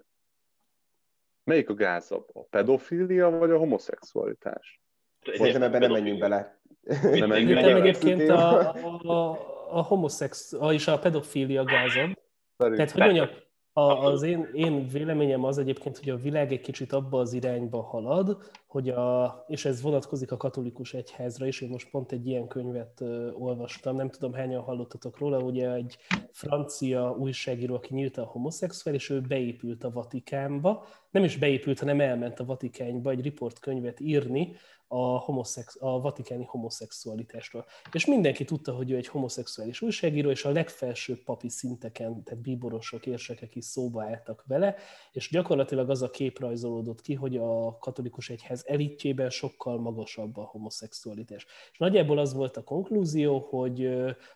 [1.45, 2.29] Melyik a gázabb?
[2.33, 4.84] A pedofília vagy a homoszexualitás?
[5.33, 6.61] Szerintem ebben nem menjünk bele.
[7.03, 7.75] Nem menjünk bele.
[7.75, 9.39] egyébként a, a,
[9.71, 12.19] a homoszex, és a pedofília gázabb.
[12.57, 13.29] Tehát, hogy mondjam,
[13.77, 17.83] A, az én, én véleményem az egyébként, hogy a világ egy kicsit abba az irányba
[17.83, 22.47] halad, hogy a, és ez vonatkozik a katolikus egyházra is, én most pont egy ilyen
[22.47, 25.97] könyvet ö, olvastam, nem tudom hányan hallottatok róla, ugye egy
[26.33, 32.41] francia újságíró, aki nyílt a homoszexuális, ő beépült a Vatikánba, nem is beépült, hanem elment
[32.41, 34.57] a Vatikánba egy riportkönyvet írni,
[34.89, 37.65] a, homoszex, a vatikáni homoszexualitásról.
[37.93, 43.07] És mindenki tudta, hogy ő egy homoszexuális újságíró, és a legfelsőbb papi szinteken, tehát bíborosok,
[43.07, 44.77] érsekek is szóba álltak vele,
[45.13, 50.45] és gyakorlatilag az a kép rajzolódott ki, hogy a katolikus egyház elitjében sokkal magasabb a
[50.45, 51.47] homoszexualitás.
[51.73, 53.87] És nagyjából az volt a konklúzió, hogy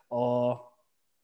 [0.09, 0.57] a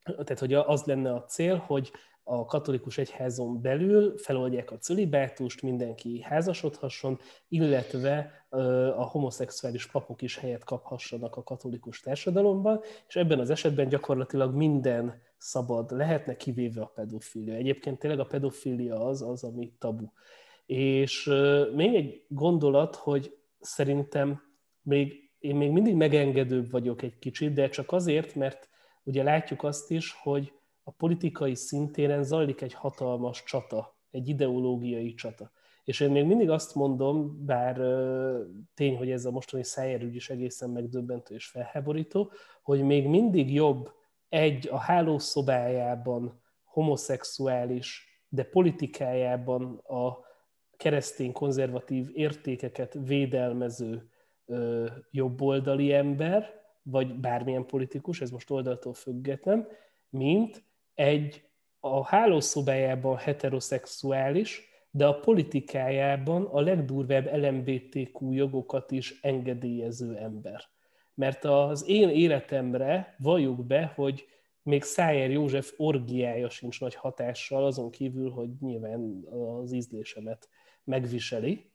[0.04, 1.92] tehát, hogy az lenne a cél, hogy
[2.24, 8.46] a katolikus egyházon belül feloldják a cölibátust, mindenki házasodhasson, illetve
[8.96, 15.22] a homoszexuális papok is helyet kaphassanak a katolikus társadalomban, és ebben az esetben gyakorlatilag minden
[15.36, 17.54] szabad lehetne, kivéve a pedofília.
[17.54, 20.06] Egyébként tényleg a pedofília az, az, ami tabu.
[20.66, 21.30] És
[21.74, 24.42] még egy gondolat, hogy szerintem
[24.82, 28.68] még, én még mindig megengedőbb vagyok egy kicsit, de csak azért, mert
[29.02, 30.52] ugye látjuk azt is, hogy
[30.84, 35.50] a politikai szintéren zajlik egy hatalmas csata, egy ideológiai csata.
[35.84, 37.76] És én még mindig azt mondom, bár
[38.74, 42.30] tény, hogy ez a mostani szájérügy is egészen megdöbbentő és felháborító,
[42.62, 43.92] hogy még mindig jobb
[44.28, 50.18] egy a hálószobájában homoszexuális, de politikájában a
[50.76, 54.08] keresztény konzervatív értékeket védelmező
[55.10, 59.68] jobboldali ember, vagy bármilyen politikus, ez most oldaltól független,
[60.10, 61.42] mint egy
[61.80, 70.64] a hálószobájában heteroszexuális, de a politikájában a legdurvább LMBTQ jogokat is engedélyező ember.
[71.14, 74.26] Mert az én életemre valljuk be, hogy
[74.62, 79.24] még Szájer József orgiája sincs nagy hatással, azon kívül, hogy nyilván
[79.62, 80.48] az ízlésemet
[80.84, 81.72] megviseli.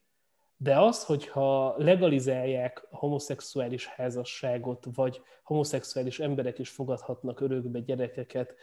[0.57, 8.55] De az, hogyha legalizálják a homoszexuális házasságot, vagy homoszexuális emberek is fogadhatnak örökbe gyerekeket,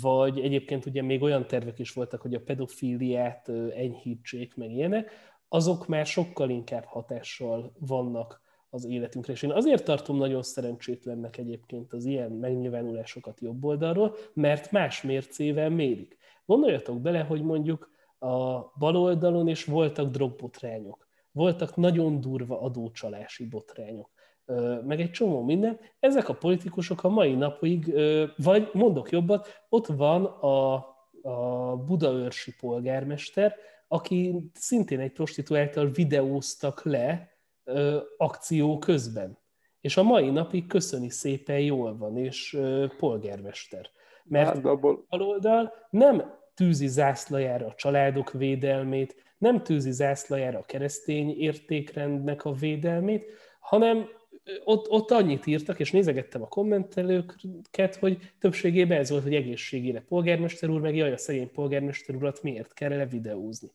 [0.00, 5.10] vagy egyébként ugye még olyan tervek is voltak, hogy a pedofíliát enyhítsék, meg ilyenek,
[5.48, 9.32] azok már sokkal inkább hatással vannak az életünkre.
[9.32, 15.70] És én azért tartom nagyon szerencsétlennek egyébként az ilyen megnyilvánulásokat jobb oldalról, mert más mércével
[15.70, 16.16] mérik.
[16.44, 24.10] Gondoljatok bele, hogy mondjuk a bal oldalon is voltak drogbotrányok, voltak nagyon durva adócsalási botrányok,
[24.84, 25.80] meg egy csomó minden.
[26.00, 27.94] Ezek a politikusok a mai napig,
[28.36, 30.74] vagy mondok jobbat, ott van a,
[31.22, 33.54] a budaörsi polgármester,
[33.88, 37.30] aki szintén egy prostituáltal videóztak le
[38.16, 39.38] akció közben.
[39.80, 42.58] És a mai napig köszöni szépen, jól van, és
[42.98, 43.90] polgármester.
[44.24, 45.06] Mert hát, abból...
[45.08, 53.26] oldal nem tűzi zászlajára a családok védelmét, nem tűzi zászlajára a keresztény értékrendnek a védelmét,
[53.60, 54.08] hanem
[54.64, 60.68] ott, ott annyit írtak, és nézegettem a kommentelőket, hogy többségében ez volt, hogy egészségére polgármester
[60.68, 63.70] úr, meg jaj, a szegény polgármester urat miért kell le videózni.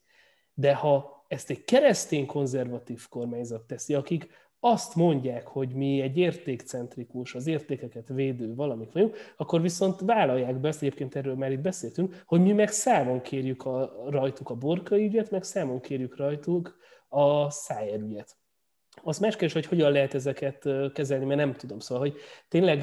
[0.53, 4.27] De ha ezt egy keresztény konzervatív kormányzat teszi, akik
[4.59, 10.67] azt mondják, hogy mi egy értékcentrikus, az értékeket védő valamik vagyunk, akkor viszont vállalják be,
[10.67, 15.05] ezt egyébként erről már itt beszéltünk, hogy mi meg számon kérjük a, rajtuk a borkai
[15.05, 16.77] ügyet, meg számon kérjük rajtuk
[17.07, 18.37] a szájer ügyet.
[19.03, 21.79] Az más kérdés, hogy hogyan lehet ezeket kezelni, mert nem tudom.
[21.79, 22.79] Szóval, hogy tényleg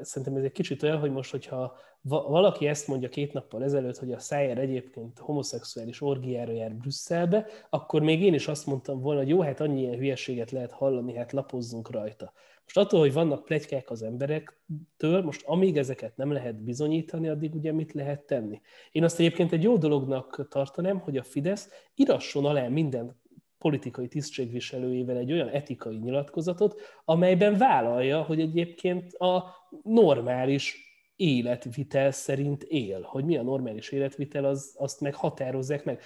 [0.00, 1.76] szerintem ez egy kicsit olyan, hogy most, hogyha
[2.08, 8.02] valaki ezt mondja két nappal ezelőtt, hogy a Szájer egyébként homoszexuális orgiára jár Brüsszelbe, akkor
[8.02, 11.32] még én is azt mondtam volna, hogy jó, hát annyi ilyen hülyeséget lehet hallani, hát
[11.32, 12.32] lapozzunk rajta.
[12.64, 17.72] Most attól, hogy vannak plegykák az emberektől, most amíg ezeket nem lehet bizonyítani, addig ugye
[17.72, 18.60] mit lehet tenni?
[18.92, 23.16] Én azt egyébként egy jó dolognak tartanám, hogy a Fidesz írasson alá minden
[23.58, 33.00] politikai tisztségviselőjével egy olyan etikai nyilatkozatot, amelyben vállalja, hogy egyébként a normális életvitel szerint él.
[33.02, 36.02] Hogy mi a normális életvitel, az, azt meg határozzák meg.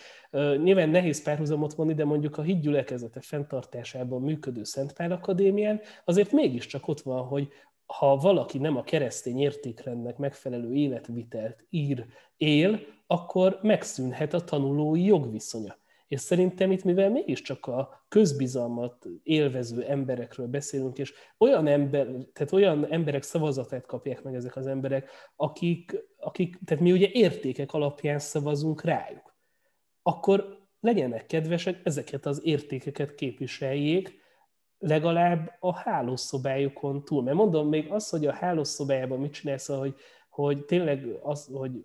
[0.56, 7.00] Nyilván nehéz párhuzamot mondani, de mondjuk a hídgyülekezete fenntartásában működő Szentpál Akadémián azért mégiscsak ott
[7.00, 7.48] van, hogy
[7.86, 15.76] ha valaki nem a keresztény értékrendnek megfelelő életvitelt ír, él, akkor megszűnhet a tanulói jogviszonya.
[16.10, 22.86] És szerintem itt, mivel mégiscsak a közbizalmat élvező emberekről beszélünk, és olyan, ember, tehát olyan
[22.92, 28.82] emberek szavazatát kapják meg ezek az emberek, akik, akik, tehát mi ugye értékek alapján szavazunk
[28.82, 29.36] rájuk,
[30.02, 34.20] akkor legyenek kedvesek, ezeket az értékeket képviseljék,
[34.78, 37.22] legalább a hálószobájukon túl.
[37.22, 39.94] Mert mondom, még az, hogy a hálószobájában mit csinálsz, hogy,
[40.28, 41.84] hogy tényleg az, hogy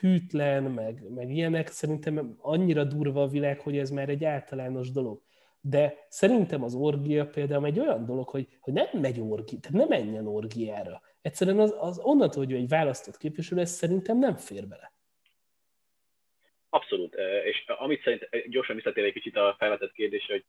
[0.00, 5.22] hűtlen, meg, meg ilyenek, szerintem annyira durva a világ, hogy ez már egy általános dolog.
[5.60, 9.88] De szerintem az orgia például egy olyan dolog, hogy, hogy nem megy orgi, tehát nem
[9.88, 11.02] menjen orgiára.
[11.20, 14.92] Egyszerűen az, az onnantól, hogy ő egy választott képviselő, ez szerintem nem fér bele.
[16.68, 17.14] Abszolút.
[17.44, 20.44] És amit szerint gyorsan visszatér egy kicsit a felvetett kérdésre, hogy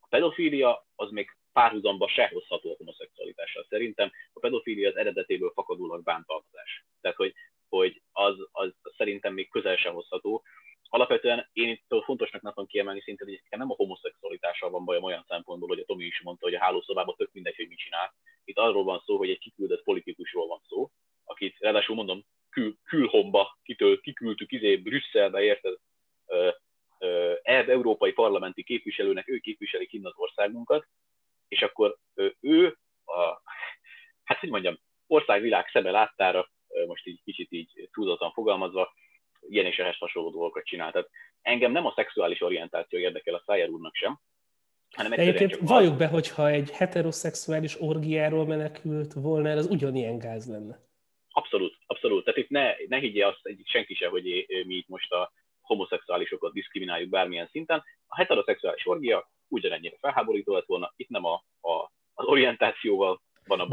[0.00, 3.66] a pedofília az még párhuzamba se hozható a homoszexualitással.
[3.68, 6.86] Szerintem a pedofília az eredetéből fakadólag bántalmazás.
[7.00, 7.34] Tehát, hogy,
[9.26, 10.42] szerintem még közel sem hozható.
[10.88, 15.68] Alapvetően én itt fontosnak nem kiemelni szintén, hogy nem a homoszexualitással van bajom olyan szempontból,
[15.68, 18.14] hogy a Tomi is mondta, hogy a hálószobában tök mindegy, hogy mit csinál.
[18.44, 20.90] Itt arról van szó, hogy egy kiküldött politikusról van szó,
[21.24, 25.76] akit ráadásul mondom, kül, külhomba kitől kiküldtük izé Brüsszelbe, érted?
[27.42, 30.86] Ebb európai parlamenti képviselőnek, ő képviseli kint az országunkat,
[31.48, 31.96] és akkor
[32.40, 33.42] ő, a,
[34.24, 36.50] hát hogy mondjam, országvilág szeme láttára,
[36.86, 38.92] most így kicsit így túlzottan fogalmazva,
[39.48, 40.92] ilyen és ehhez hasonló dolgokat csinál.
[40.92, 41.08] Tehát
[41.42, 44.20] engem nem a szexuális orientáció érdekel a Szájer úrnak sem,
[44.90, 50.78] hanem Egyébként valljuk be, hogyha egy heteroszexuális orgiáról menekült volna, ez ugyanilyen gáz lenne.
[51.30, 52.24] Abszolút, abszolút.
[52.24, 54.22] Tehát itt ne, ne higgye azt egy, senki se, hogy
[54.66, 57.82] mi itt most a homoszexuálisokat diszkrimináljuk bármilyen szinten.
[58.06, 62.26] A heteroszexuális orgia ugyanennyire felháborító lett volna, itt nem a, a, az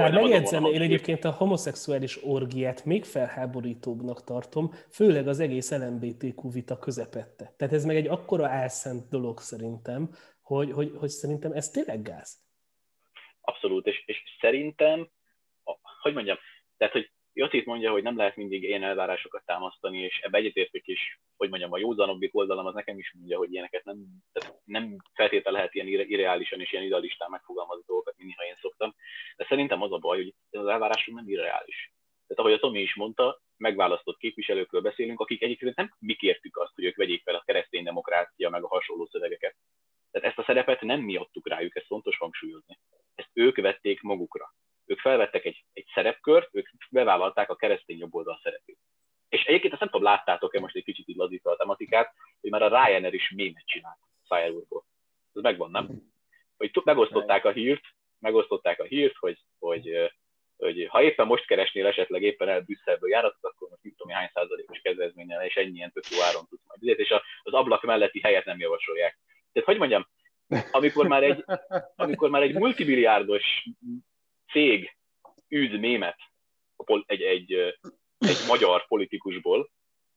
[0.02, 0.12] orientációval van a baj.
[0.12, 6.80] Bár megjegyzem, én egyébként a homoszexuális orgiát még felháborítóbbnak tartom, főleg az egész LMBTQ vita
[6.80, 7.54] közepette.
[7.58, 10.10] Tehát ez meg egy akkora álszent dolog szerintem,
[10.41, 12.41] hogy, hogy, hogy szerintem ez tényleg gáz.
[13.41, 15.10] Abszolút, és, és szerintem,
[16.02, 16.38] hogy mondjam,
[16.78, 21.19] tehát, hogy Jocit mondja, hogy nem lehet mindig ilyen elvárásokat támasztani, és ebbe egyetértek is,
[21.38, 23.97] hogy mondjam, a józanobbik oldalam az nekem is mondja, hogy ilyeneket nem,
[24.31, 28.95] tehát nem feltétlenül lehet ilyen irreálisan és ilyen idealistán megfogalmazni dolgokat, mint ha én szoktam.
[29.36, 31.93] De szerintem az a baj, hogy az elvárásunk nem irreális.
[32.27, 36.75] Tehát ahogy a Tomi is mondta, megválasztott képviselőkről beszélünk, akik egyébként nem mi kértük azt,
[36.75, 39.55] hogy ők vegyék fel a keresztény demokrácia meg a hasonló szövegeket.
[40.11, 42.79] Tehát ezt a szerepet nem mi adtuk rájuk, ezt fontos hangsúlyozni.
[43.15, 44.53] Ezt ők vették magukra
[44.86, 46.69] ők felvettek egy, egy szerepkört, ők
[47.04, 48.78] bevállalták a keresztény jobboldal szerepét.
[49.30, 52.68] És egyébként ezt nem tudom, láttátok-e most egy kicsit így a tematikát, hogy már a
[52.68, 53.97] Ryanair is mémet csinált
[54.28, 54.86] Szájer úrból.
[55.34, 55.89] Ez megvan, nem?
[56.58, 57.84] Hogy megosztották a hírt,
[58.20, 60.12] megosztották a hírt, hogy, hogy,
[60.58, 64.30] hogy ha éppen most keresnél esetleg éppen el Brüsszelből járatot, akkor most mit tudom, hány
[64.34, 67.10] százalékos kedvezménnyel, és ennyien tök jó áron tudsz majd és
[67.43, 69.20] az ablak melletti helyet nem javasolják.
[69.51, 70.08] Tehát hogy mondjam,
[70.72, 71.43] amikor már egy,
[71.95, 73.68] amikor már egy multimilliárdos
[74.51, 74.97] cég
[75.56, 76.18] űz mémet
[78.48, 79.70] magyar politikusból,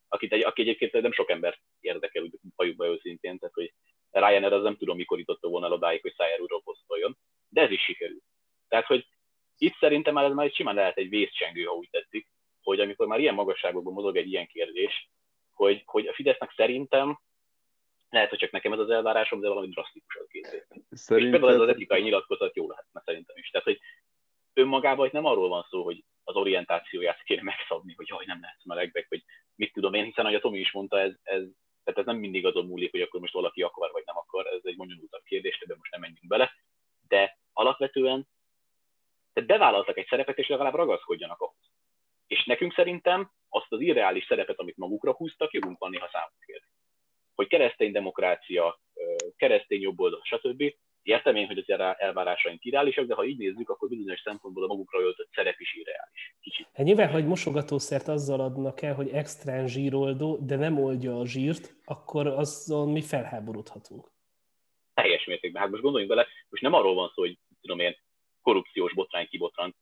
[0.07, 3.73] akit egy, aki egyébként nem sok ember érdekel, úgy valljuk be őszintén, tehát hogy
[4.11, 7.17] Ryanair az nem tudom, mikor jutotta volna el odáig, hogy Szájer úrról posztoljon,
[7.49, 8.23] de ez is sikerült.
[8.67, 9.07] Tehát, hogy
[9.57, 12.27] itt szerintem már ez már simán lehet egy vészcsengő, ha úgy tetszik,
[12.61, 15.09] hogy amikor már ilyen magasságokban mozog egy ilyen kérdés,
[15.53, 17.19] hogy, hogy a Fidesznek szerintem
[18.09, 20.67] lehet, hogy csak nekem ez az elvárásom, de valami drasztikus az készít.
[20.89, 21.33] Szerinted...
[21.33, 23.49] És például ez az etikai nyilatkozat jó lehetne szerintem is.
[23.49, 23.79] Tehát, hogy
[24.53, 28.65] önmagában itt nem arról van szó, hogy az orientációját kéne megszabni, hogy jaj, nem lehetsz
[28.65, 29.23] melegbek, vagy
[29.55, 31.43] mit tudom én, hiszen ahogy a Tomi is mondta, ez, ez,
[31.83, 34.61] tehát ez nem mindig azon múlik, hogy akkor most valaki akar, vagy nem akar, ez
[34.63, 36.51] egy bonyolultabb kérdés, de most nem menjünk bele,
[37.07, 38.27] de alapvetően
[39.33, 41.71] tehát bevállaltak egy szerepet, és legalább ragaszkodjanak ahhoz.
[42.27, 46.67] És nekünk szerintem azt az irreális szerepet, amit magukra húztak, jogunk van néha számunk kérni.
[47.35, 48.79] Hogy keresztény demokrácia,
[49.35, 54.19] keresztény jobboldal, stb Értem én, hogy az elvárásaink irreálisak, de ha így nézzük, akkor bizonyos
[54.19, 56.35] szempontból a magukra öltött szerep is irreális.
[56.87, 62.27] Nyilván, hogy mosogatószert azzal adnak el, hogy extrán zsíroldó, de nem oldja a zsírt, akkor
[62.27, 64.11] azon mi felháborodhatunk.
[64.93, 65.61] Teljes mértékben.
[65.61, 67.95] Hát most gondoljunk bele, most nem arról van szó, hogy tudom én,
[68.41, 69.75] korrupciós botrány kibotrant,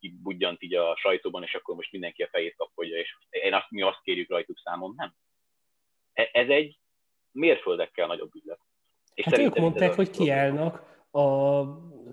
[0.00, 3.82] kibudjant így a sajtóban, és akkor most mindenki a fejét kapja, és én azt, mi
[3.82, 5.14] azt kérjük rajtuk számon, nem.
[6.12, 6.78] E- ez egy
[7.32, 8.60] mérföldekkel nagyobb ügylet.
[9.14, 11.62] És hát ők mondták, hogy kiállnak a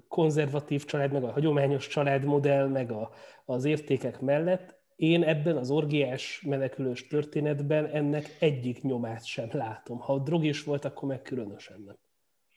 [0.08, 3.10] konzervatív család, meg a hagyományos családmodell, meg a,
[3.46, 4.76] az értékek mellett.
[4.96, 10.00] Én ebben az orgiás menekülős történetben ennek egyik nyomát sem látom.
[10.00, 11.96] Ha a drog is volt, akkor meg különösen nem.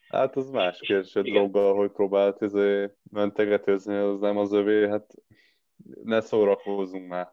[0.09, 5.15] Hát az más kérdés, hogy droggal, hogy próbált izé mentegetőzni, az nem az övé, hát
[6.03, 7.33] ne szórakozzunk már.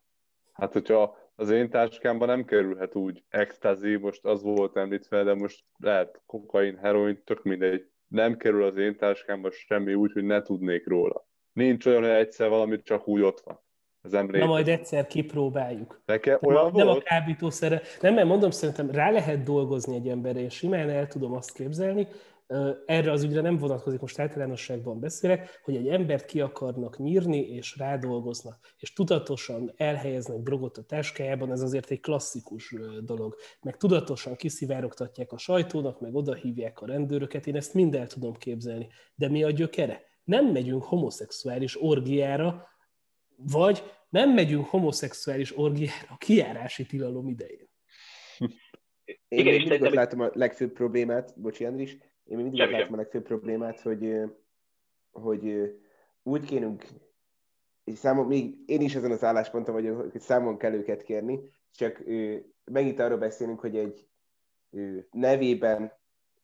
[0.53, 5.63] Hát, hogyha az én táskámban nem kerülhet úgy extazi, most az volt említve, de most
[5.77, 7.89] lehet kokain, heroin, tök mindegy.
[8.07, 11.27] Nem kerül az én táskámba semmi úgy, hogy ne tudnék róla.
[11.53, 13.65] Nincs olyan, hogy egyszer valamit csak úgy ott van.
[14.01, 16.01] Az Na majd egyszer kipróbáljuk.
[16.05, 16.97] Neke olyan nem volt?
[16.97, 17.81] a kábítószere.
[18.01, 22.07] Nem, mert mondom, szerintem rá lehet dolgozni egy emberre, és simán el tudom azt képzelni,
[22.85, 27.77] erre az ügyre nem vonatkozik, most általánosságban beszélek, hogy egy embert ki akarnak nyírni, és
[27.77, 33.35] rádolgoznak, és tudatosan elhelyeznek drogot a táskájában, ez azért egy klasszikus dolog.
[33.61, 38.87] Meg tudatosan kiszivárogtatják a sajtónak, meg odahívják a rendőröket, én ezt mind el tudom képzelni.
[39.15, 40.01] De mi a gyökere?
[40.23, 42.67] Nem megyünk homoszexuális orgiára,
[43.35, 47.69] vagy nem megyünk homoszexuális orgiára a kiárási tilalom idején.
[48.37, 52.97] Én Igen, mindig ott látom a legfőbb problémát, bocsi Andris, én mindig ott látom a
[52.97, 54.21] legfőbb problémát, hogy,
[55.11, 55.75] hogy
[56.23, 56.85] úgy kénünk,
[57.83, 61.39] és számom, még én is ezen az állásponton vagyok, hogy számon kell őket kérni,
[61.71, 62.03] csak
[62.63, 64.07] megint arról beszélünk, hogy egy
[65.11, 65.93] nevében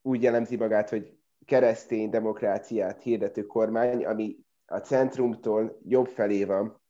[0.01, 6.81] úgy jellemzi magát, hogy keresztény demokráciát hirdető kormány, ami a centrumtól jobb felé van,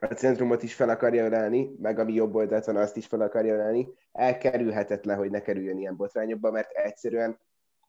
[0.00, 3.54] a centrumot is fel akarja ölelni, meg ami jobb oldalt van, azt is fel akarja
[3.54, 7.38] ölelni, elkerülhetetlen, hogy ne kerüljön ilyen botrányokba, mert egyszerűen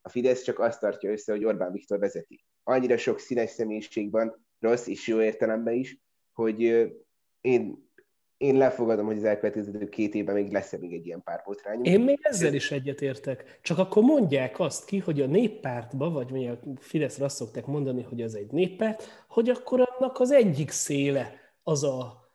[0.02, 2.43] a Fidesz csak azt tartja össze, hogy Orbán Viktor vezeti.
[2.64, 5.97] Annyira sok színes személyiség van, rossz és jó értelemben is,
[6.34, 6.62] hogy
[7.41, 7.89] én,
[8.38, 11.88] én lefogadom, hogy az elkövetkező két évben még lesz még egy ilyen párbotrányunk.
[11.88, 13.60] Én még ezzel is egyetértek.
[13.62, 18.02] Csak akkor mondják azt ki, hogy a néppártba, vagy mondjuk a Fideszre azt szokták mondani,
[18.02, 22.30] hogy az egy néppárt, hogy akkor annak az egyik széle az a,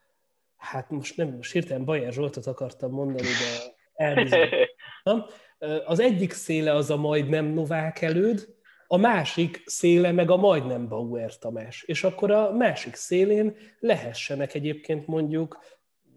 [0.55, 5.25] hát most nem, most hirtelen Bajer Zsoltot akartam mondani, de elbizonyítottam.
[5.85, 8.55] Az egyik széle az a majdnem Novák előd,
[8.87, 11.83] a másik széle meg a majdnem Bauer Tamás.
[11.83, 15.59] És akkor a másik szélén lehessenek egyébként mondjuk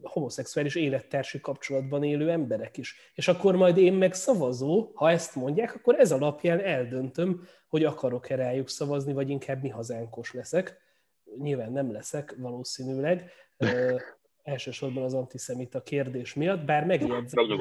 [0.02, 3.12] homoszexuális élettársi kapcsolatban élő emberek is.
[3.14, 8.34] És akkor majd én meg szavazó, ha ezt mondják, akkor ez alapján eldöntöm, hogy akarok-e
[8.34, 10.80] rájuk szavazni, vagy inkább mi hazánkos leszek.
[11.38, 13.30] Nyilván nem leszek valószínűleg,
[14.42, 17.58] elsősorban az antiszemita kérdés miatt, bár megjegyzem,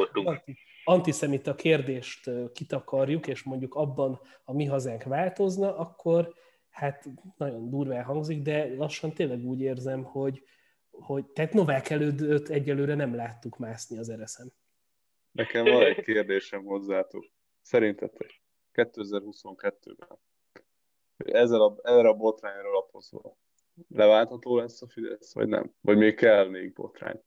[0.84, 6.34] antiszemita kérdést kitakarjuk, és mondjuk abban a mi hazánk változna, akkor
[6.70, 7.06] hát
[7.38, 10.44] nagyon durván hangzik, de lassan tényleg úgy érzem, hogy,
[10.90, 14.52] hogy tehát Novák elődöt egyelőre nem láttuk mászni az ereszem.
[15.32, 17.26] Nekem van egy kérdésem hozzátok.
[17.62, 18.42] Szerintetek
[18.74, 20.20] 2022-ben
[21.18, 23.38] ezzel a, erre a botrányra lapozva
[23.88, 25.74] leváltható lesz a Fidesz, vagy nem?
[25.82, 27.22] Vagy még kell még botrány?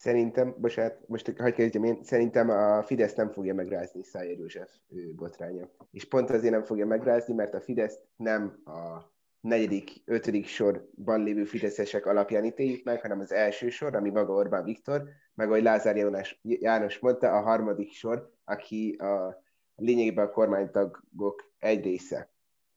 [0.00, 4.70] Szerintem, bocsánat, most hagyd kezdjem én, szerintem a Fidesz nem fogja megrázni Szájer József
[5.16, 5.70] botránya.
[5.90, 11.44] És pont azért nem fogja megrázni, mert a Fidesz nem a negyedik, ötödik sorban lévő
[11.44, 15.02] fideszesek alapján ítéljük meg, hanem az első sor, ami maga Orbán Viktor,
[15.34, 15.96] meg ahogy Lázár
[16.42, 19.42] János, mondta, a harmadik sor, aki a
[19.76, 22.30] lényegében a kormánytagok egy része.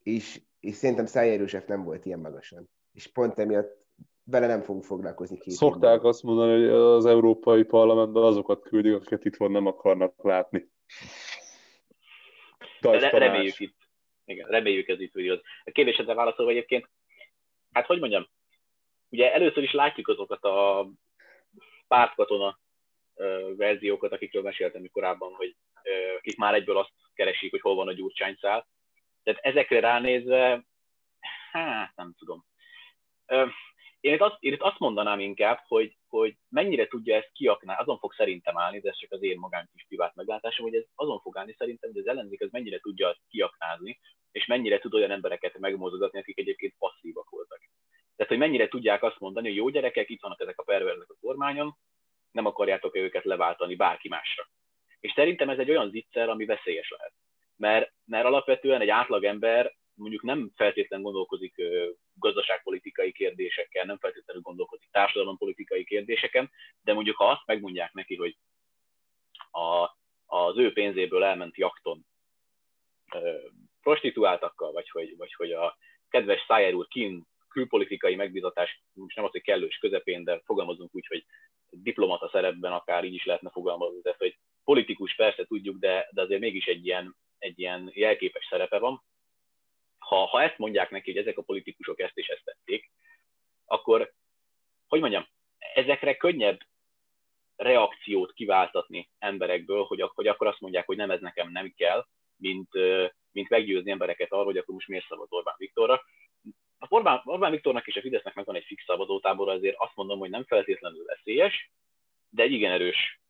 [0.03, 3.82] És, és szerintem Szájer József nem volt ilyen magasan és pont emiatt
[4.23, 6.09] vele nem fogunk foglalkozni két Szokták évben.
[6.09, 10.69] azt mondani, hogy az Európai Parlamentben azokat küldik, akiket itt van nem akarnak látni.
[12.81, 13.77] Re- reméljük itt.
[14.25, 15.29] Igen, reméljük ez itt úgy
[15.63, 16.89] A kérdésedre válaszolva egyébként,
[17.71, 18.27] hát hogy mondjam,
[19.09, 20.89] ugye először is látjuk azokat a
[21.87, 22.59] pártkatona
[23.55, 25.55] verziókat, akikről meséltem korábban, hogy
[26.17, 28.67] akik már egyből azt keresik, hogy hol van a gyurcsányszál.
[29.23, 30.65] Tehát ezekre ránézve,
[31.51, 32.45] hát nem tudom.
[34.03, 37.97] Én itt, azt, én itt azt mondanám inkább, hogy, hogy mennyire tudja ezt kiaknázni, azon
[37.97, 41.19] fog szerintem állni, de ez csak az én magán kis privát meglátásom, hogy ez azon
[41.19, 43.99] fog állni szerintem, hogy az ellenzék az mennyire tudja azt kiaknázni,
[44.31, 47.59] és mennyire tud olyan embereket megmozgatni, akik egyébként passzívak voltak.
[48.15, 51.17] Tehát, hogy mennyire tudják azt mondani, hogy jó gyerekek, itt vannak ezek a perverzek a
[51.21, 51.77] kormányon,
[52.31, 54.49] nem akarjátok őket leváltani bárki másra.
[54.99, 57.13] És szerintem ez egy olyan zicser, ami veszélyes lehet.
[57.55, 61.55] Mert, mert alapvetően egy átlagember mondjuk nem feltétlenül gondolkozik
[62.13, 68.37] gazdaságpolitikai kérdésekkel, nem feltétlenül gondolkozik társadalompolitikai kérdéseken, de mondjuk ha azt megmondják neki, hogy
[69.51, 72.05] a, az ő pénzéből elment jakton
[73.81, 75.77] prostituáltakkal, vagy hogy, vagy hogy a
[76.09, 81.07] kedves Szájer úr kín külpolitikai megbizatás, most nem az, hogy kellős közepén, de fogalmazunk úgy,
[81.07, 81.25] hogy
[81.69, 86.39] diplomata szerepben akár így is lehetne fogalmazni, tehát hogy politikus persze tudjuk, de, de azért
[86.39, 89.03] mégis egy ilyen, egy ilyen jelképes szerepe van,
[90.03, 92.91] ha, ha ezt mondják neki, hogy ezek a politikusok ezt és ezt tették,
[93.65, 94.13] akkor,
[94.87, 95.27] hogy mondjam,
[95.73, 96.59] ezekre könnyebb
[97.55, 102.69] reakciót kiváltatni emberekből, hogy, hogy akkor azt mondják, hogy nem, ez nekem nem kell, mint,
[103.31, 106.01] mint meggyőzni embereket arról, hogy akkor most miért szavaz Orbán Viktorra.
[106.79, 110.29] A Orbán, Orbán Viktornak és a Fidesznek megvan egy fix szavazótábor, azért azt mondom, hogy
[110.29, 111.71] nem feltétlenül veszélyes,
[112.29, 113.22] de egy igen erős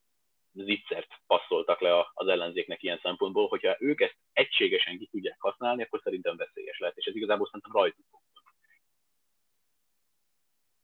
[0.54, 6.00] zicsert passzoltak le az ellenzéknek ilyen szempontból, hogyha ők ezt egységesen ki tudják használni, akkor
[6.04, 8.23] szerintem veszélyes lehet, és ez igazából szerintem rajtuk fog.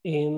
[0.02, 0.32] Én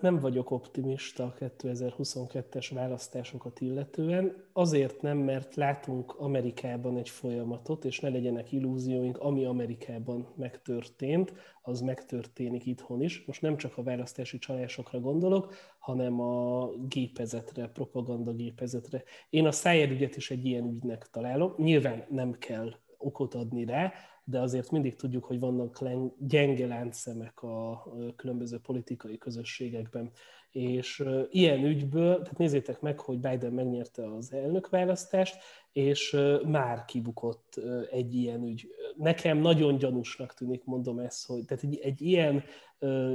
[0.00, 4.44] nem vagyok optimista a 2022-es választásokat illetően.
[4.52, 11.32] Azért nem, mert látunk Amerikában egy folyamatot, és ne legyenek illúzióink, ami Amerikában megtörtént,
[11.62, 13.24] az megtörténik itthon is.
[13.24, 19.02] Most nem csak a választási csalásokra gondolok, hanem a gépezetre, propaganda gépezetre.
[19.30, 21.54] Én a Szájer is egy ilyen ügynek találom.
[21.56, 23.92] Nyilván nem kell okot adni rá,
[24.24, 25.78] de azért mindig tudjuk, hogy vannak
[26.18, 30.10] gyenge láncszemek a különböző politikai közösségekben.
[30.50, 35.36] És ilyen ügyből, tehát nézzétek meg, hogy Biden megnyerte az elnökválasztást,
[35.72, 37.60] és már kibukott
[37.90, 38.68] egy ilyen ügy.
[38.96, 42.42] Nekem nagyon gyanúsnak tűnik, mondom ezt, hogy tehát egy, egy ilyen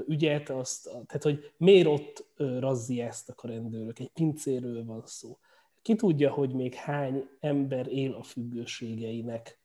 [0.07, 5.37] ügyet, azt, tehát hogy miért ott razziáztak a rendőrök, egy pincéről van szó.
[5.81, 9.59] Ki tudja, hogy még hány ember él a függőségeinek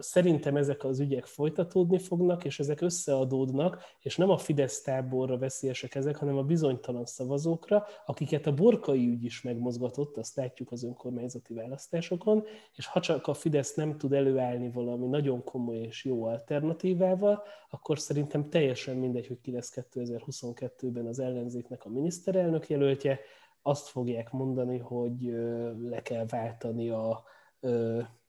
[0.00, 5.94] Szerintem ezek az ügyek folytatódni fognak, és ezek összeadódnak, és nem a Fidesz táborra veszélyesek
[5.94, 11.54] ezek, hanem a bizonytalan szavazókra, akiket a borkai ügy is megmozgatott, azt látjuk az önkormányzati
[11.54, 12.44] választásokon,
[12.74, 17.98] és ha csak a Fidesz nem tud előállni valami nagyon komoly és jó alternatívával, akkor
[17.98, 23.20] szerintem teljesen mindegy, hogy ki lesz 2022-ben az ellenzéknek a miniszterelnök jelöltje,
[23.62, 25.32] azt fogják mondani, hogy
[25.78, 27.24] le kell váltani a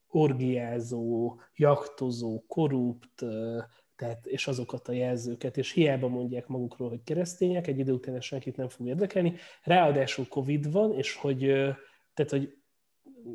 [0.10, 3.24] orgiázó, jaktozó, korrupt,
[3.96, 8.58] tehát, és azokat a jelzőket, és hiába mondják magukról, hogy keresztények, egy idő után senkit
[8.58, 9.34] nem fog érdekelni.
[9.64, 11.40] Ráadásul Covid van, és hogy,
[12.14, 12.58] tehát, hogy,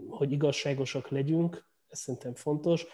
[0.08, 2.86] hogy igazságosak legyünk, ez szerintem fontos,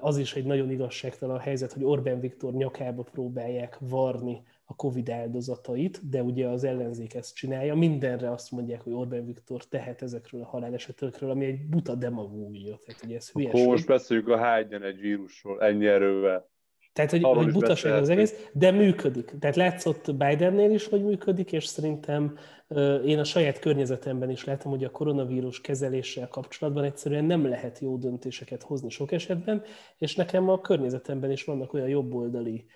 [0.00, 6.08] az is egy nagyon igazságtalan helyzet, hogy Orbán Viktor nyakába próbálják varni a Covid áldozatait,
[6.08, 7.74] de ugye az ellenzék ezt csinálja.
[7.74, 12.78] Mindenre azt mondják, hogy Orbán Viktor tehet ezekről a halálesetekről, ami egy buta demagógia.
[12.86, 16.48] Tehát, ugye ez Akkor most beszéljük a hágyan egy vírusról, ennyi erővel.
[16.92, 19.32] Tehát, hogy, hogy butaság az egész, de működik.
[19.40, 22.38] Tehát látszott Bidennél is, hogy működik, és szerintem
[23.04, 27.96] én a saját környezetemben is látom, hogy a koronavírus kezeléssel kapcsolatban egyszerűen nem lehet jó
[27.96, 29.62] döntéseket hozni sok esetben,
[29.98, 32.66] és nekem a környezetemben is vannak olyan jobboldali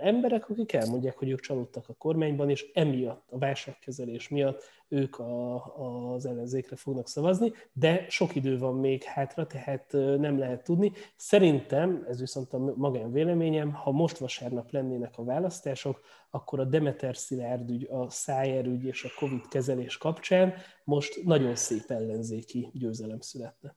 [0.00, 6.14] emberek, akik elmondják, hogy ők csalódtak a kormányban, és emiatt, a válságkezelés miatt ők a,
[6.14, 10.92] az ellenzékre fognak szavazni, de sok idő van még hátra, tehát nem lehet tudni.
[11.16, 16.00] Szerintem, ez viszont a magán véleményem, ha most vasárnap lennének a választások,
[16.30, 20.54] akkor a Demeter Szilárd ügy, a Szájer ügy és a Covid kezelés kapcsán
[20.84, 23.76] most nagyon szép ellenzéki győzelem születne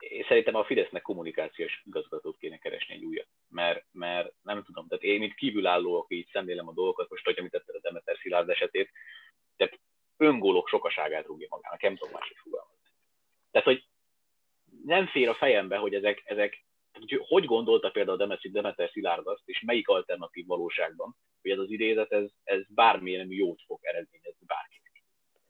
[0.00, 5.04] én szerintem a Fidesznek kommunikációs igazgatót kéne keresni egy újat, mert, mert nem tudom, tehát
[5.04, 8.90] én mint kívülálló, aki így szemlélem a dolgokat, most hogy említetted a Demeter Szilárd esetét,
[9.56, 9.80] tehát
[10.16, 12.90] öngólok sokaságát rúgja magának, nem tudom másik fogalmazni.
[13.50, 13.84] Tehát, hogy
[14.84, 19.42] nem fér a fejembe, hogy ezek, ezek hogy, hogy gondolta például a Demeter Szilárd azt,
[19.44, 25.02] és melyik alternatív valóságban, hogy ez az idézet, ez, ez bármilyen jót fog eredményezni bárkinek.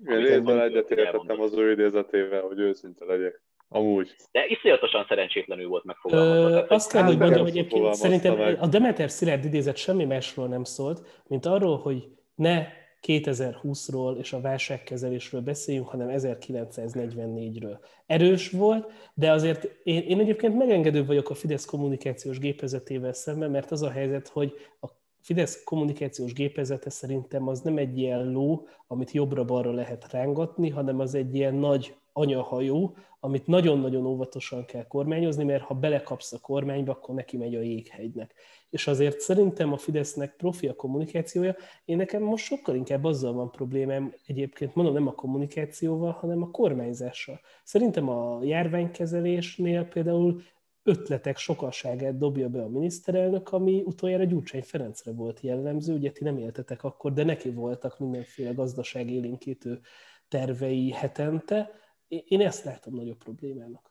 [0.06, 3.42] Én részben egyetértettem az ő idézetével, hogy őszinte legyek.
[3.72, 4.14] Amúgy.
[4.32, 6.58] De iszonyatosan szerencsétlenül volt megfogalmazva.
[6.58, 8.58] Ö, azt kell, hogy mondjam, hogy egyébként szerintem meg.
[8.60, 12.66] a Demeter Szilárd idézet semmi másról nem szólt, mint arról, hogy ne
[13.06, 17.78] 2020-ról és a válságkezelésről beszéljünk, hanem 1944-ről.
[18.06, 23.70] Erős volt, de azért én, én egyébként megengedő vagyok a Fidesz kommunikációs gépezetével szemben, mert
[23.70, 24.86] az a helyzet, hogy a
[25.22, 31.14] Fidesz kommunikációs gépezete szerintem az nem egy ilyen ló, amit jobbra-balra lehet rángatni, hanem az
[31.14, 37.14] egy ilyen nagy anyahajó, amit nagyon-nagyon óvatosan kell kormányozni, mert ha belekapsz a kormányba, akkor
[37.14, 38.34] neki megy a jéghegynek.
[38.70, 41.54] És azért szerintem a Fidesznek profi a kommunikációja.
[41.84, 46.50] Én nekem most sokkal inkább azzal van problémám, egyébként mondom nem a kommunikációval, hanem a
[46.50, 47.40] kormányzással.
[47.64, 50.40] Szerintem a járványkezelésnél például
[50.82, 56.38] ötletek sokaságát dobja be a miniszterelnök, ami utoljára Gyurcsány Ferencre volt jellemző, ugye ti nem
[56.38, 59.80] éltetek akkor, de neki voltak mindenféle gazdaság élénkítő
[60.28, 61.70] tervei hetente,
[62.10, 63.90] én ezt látom nagyobb problémának.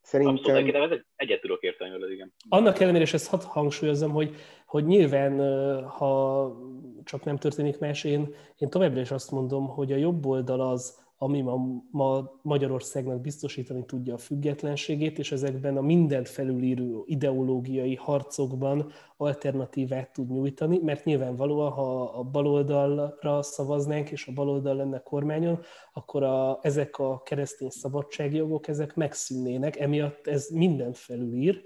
[0.00, 0.54] Szerintem...
[0.54, 2.32] Abszolút, egyet tudok érteni veled, igen.
[2.48, 4.34] Annak ellenére, és ezt hadd hangsúlyozom, hogy,
[4.66, 5.38] hogy nyilván,
[5.88, 6.52] ha
[7.04, 11.04] csak nem történik más, én, én továbbra is azt mondom, hogy a jobb oldal az,
[11.22, 11.56] ami ma,
[11.90, 20.30] ma Magyarországnak biztosítani tudja a függetlenségét, és ezekben a mindent felülíró ideológiai harcokban alternatívát tud
[20.30, 25.60] nyújtani, mert nyilvánvalóan, ha a baloldalra szavaznánk, és a baloldal lenne kormányon,
[25.92, 31.62] akkor a, ezek a keresztény szabadságjogok, ezek megszűnnének, emiatt ez mindent felülír,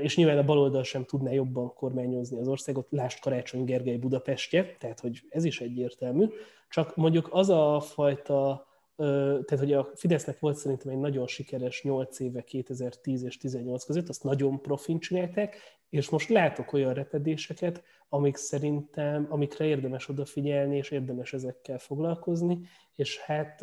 [0.00, 5.00] és nyilván a baloldal sem tudná jobban kormányozni az országot, lást Karácsony Gergely Budapestje, tehát
[5.00, 6.26] hogy ez is egyértelmű,
[6.68, 8.67] csak mondjuk az a fajta
[8.98, 14.08] tehát hogy a Fidesznek volt szerintem egy nagyon sikeres 8 éve 2010 és 18 között,
[14.08, 15.56] azt nagyon profin csinálták,
[15.88, 22.60] És most látok olyan repedéseket, amik szerintem, amikre érdemes odafigyelni, és érdemes ezekkel foglalkozni,
[22.94, 23.60] és hát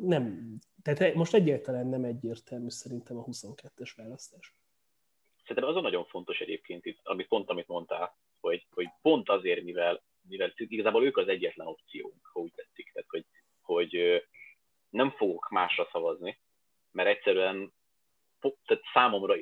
[0.00, 4.54] nem, tehát most egyáltalán nem egyértelmű szerintem a 22-es választás.
[5.46, 9.62] Szerintem az a nagyon fontos egyébként itt, amit pont amit mondtál, hogy, hogy pont azért,
[9.62, 13.26] mivel, mivel igazából ők az egyetlen opciónk, ha úgy tetszik, tehát hogy,
[13.60, 14.22] hogy
[14.90, 16.38] nem fogok másra szavazni,
[16.92, 17.72] mert egyszerűen
[18.40, 19.34] tehát számomra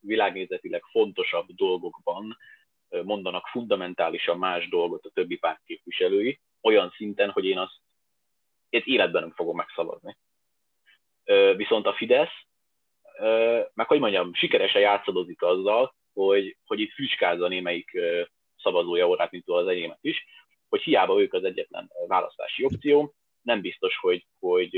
[0.00, 2.36] világnézetileg fontosabb dolgokban
[2.88, 7.82] mondanak fundamentálisan más dolgot a többi párt képviselői, olyan szinten, hogy én azt
[8.68, 10.16] én életben nem fogom megszavazni.
[11.56, 12.44] Viszont a Fidesz,
[13.74, 17.98] meg hogy mondjam, sikeresen játszadozik azzal, hogy, hogy itt füskázza némelyik
[18.62, 20.24] szavazója orrát, mint az enyémet is,
[20.68, 23.14] hogy hiába ők az egyetlen választási opció,
[23.44, 24.76] nem biztos, hogy, hogy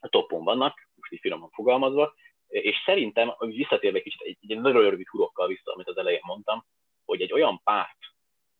[0.00, 2.14] a topon vannak, most így finoman fogalmazva,
[2.48, 6.64] és szerintem, visszatérve kicsit egy, egy nagyon rövid hurokkal vissza, amit az elején mondtam,
[7.04, 7.98] hogy egy olyan párt,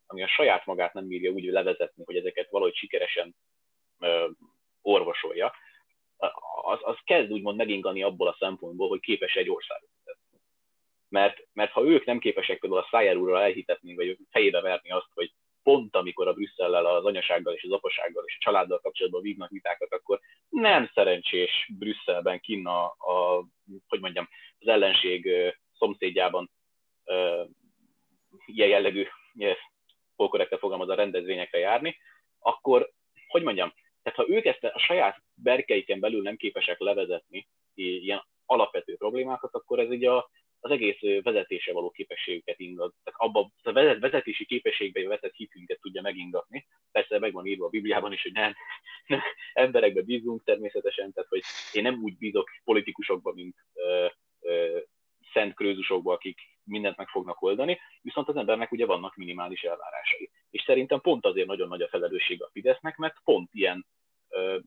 [0.06, 3.34] ami a saját magát nem bírja úgy levezetni, hogy ezeket valahogy sikeresen
[3.98, 4.28] ö,
[4.82, 5.52] orvosolja,
[6.62, 9.88] az, az kezd úgymond megingani abból a szempontból, hogy képes egy országot.
[11.08, 15.08] Mert, mert ha ők nem képesek például a Szájer úrral elhitetni, vagy fejébe verni azt,
[15.14, 15.32] hogy
[15.68, 19.92] pont amikor a Brüsszellel, az anyasággal és az apasággal és a családdal kapcsolatban vívnak vitákat,
[19.92, 23.44] akkor nem szerencsés Brüsszelben kinn a, a
[23.88, 25.30] hogy mondjam, az ellenség
[25.78, 26.50] szomszédjában
[28.46, 29.06] ilyen jellegű,
[30.16, 31.96] polkorrekte fogalmaz a rendezvényekre járni,
[32.38, 32.90] akkor,
[33.28, 38.96] hogy mondjam, tehát ha ők ezt a saját berkeiken belül nem képesek levezetni ilyen alapvető
[38.96, 40.30] problémákat, akkor ez ugye a,
[40.60, 42.94] az egész vezetése való képességüket ingat.
[43.04, 46.66] Tehát abba a vezetési képességbe vetett hitünket tudja megingatni.
[46.92, 48.54] Persze meg van írva a Bibliában is, hogy nem,
[49.06, 49.20] nem
[49.52, 51.42] emberekbe bízunk természetesen, tehát hogy
[51.72, 54.06] én nem úgy bízok politikusokba, mint ö,
[54.40, 54.78] ö,
[55.32, 60.30] szent krőzusokba, akik mindent meg fognak oldani, viszont az embernek ugye vannak minimális elvárásai.
[60.50, 63.86] És szerintem pont azért nagyon nagy a felelősség a Fidesznek, mert pont ilyen,
[64.28, 64.58] ö,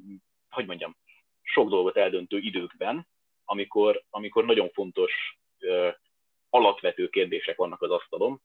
[0.50, 0.96] hogy mondjam,
[1.42, 3.08] sok dolgot eldöntő időkben,
[3.46, 5.41] amikor, amikor nagyon fontos
[6.49, 8.41] alapvető kérdések vannak az asztalon,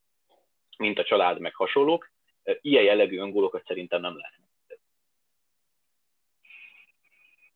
[0.78, 2.10] mint a család, meg hasonlók,
[2.60, 4.40] ilyen jellegű öngólokat szerintem nem lehet.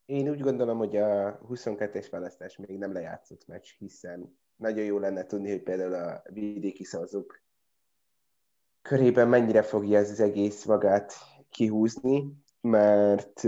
[0.04, 5.26] Én úgy gondolom, hogy a 22-es választás még nem lejátszott meccs, hiszen nagyon jó lenne
[5.26, 7.42] tudni, hogy például a vidéki szavazók
[8.82, 11.14] körében mennyire fogja ez az egész magát
[11.50, 12.24] kihúzni,
[12.61, 13.42] mert,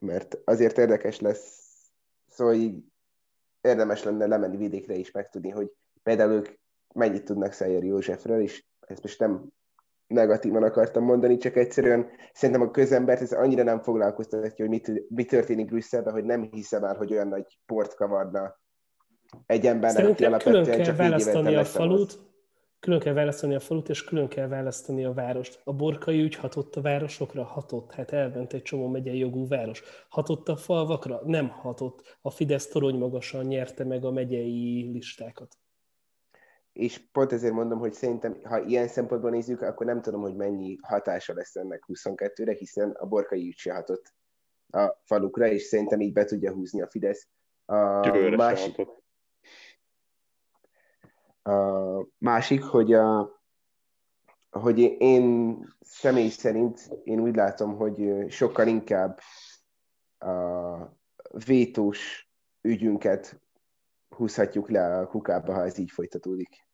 [0.00, 1.62] mert azért érdekes lesz,
[2.26, 2.54] szóval
[3.64, 5.70] érdemes lenne lemenni vidékre is megtudni, hogy
[6.02, 6.48] például ők
[6.94, 9.44] mennyit tudnak Szájer Józsefről, és ezt most nem
[10.06, 15.24] negatívan akartam mondani, csak egyszerűen szerintem a közembert ez annyira nem foglalkoztatja, hogy mit, mi
[15.24, 18.60] történik Brüsszelben, hogy nem hiszem el, hogy olyan nagy port kavarna
[19.46, 22.18] egy embernek, Szerintem külön kell választani a falut,
[22.84, 25.60] külön kell választani a falut, és külön kell választani a várost.
[25.64, 27.44] A borkai ügy hatott a városokra?
[27.44, 27.92] Hatott.
[27.92, 29.82] Hát elment egy csomó megyei jogú város.
[30.08, 31.20] Hatott a falvakra?
[31.24, 32.18] Nem hatott.
[32.22, 35.56] A Fidesz torony magasan nyerte meg a megyei listákat.
[36.72, 40.78] És pont ezért mondom, hogy szerintem, ha ilyen szempontból nézzük, akkor nem tudom, hogy mennyi
[40.82, 44.14] hatása lesz ennek 22-re, hiszen a borkai ügy se hatott
[44.70, 47.28] a falukra, és szerintem így be tudja húzni a Fidesz.
[47.64, 48.74] A másik,
[52.18, 53.40] másik, hogy, a,
[54.50, 59.18] hogy én személy szerint én úgy látom, hogy sokkal inkább
[60.18, 60.98] a
[61.46, 62.30] vétós
[62.60, 63.40] ügyünket
[64.08, 66.68] húzhatjuk le a kukába, ha ez így folytatódik.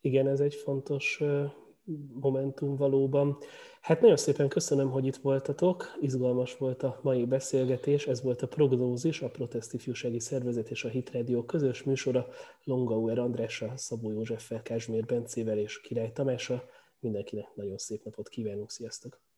[0.00, 1.22] Igen, ez egy fontos
[2.20, 3.38] momentum valóban.
[3.80, 8.48] Hát nagyon szépen köszönöm, hogy itt voltatok, izgalmas volt a mai beszélgetés, ez volt a
[8.48, 12.26] Prognózis, a Protest Ifjúsági Szervezet és a Hit Radio közös műsora
[12.64, 16.62] Longauer Andrással, Szabó Józseffel, Kázsmér Bencével és Király Tamással.
[17.00, 19.31] Mindenkinek nagyon szép napot kívánunk, sziasztok!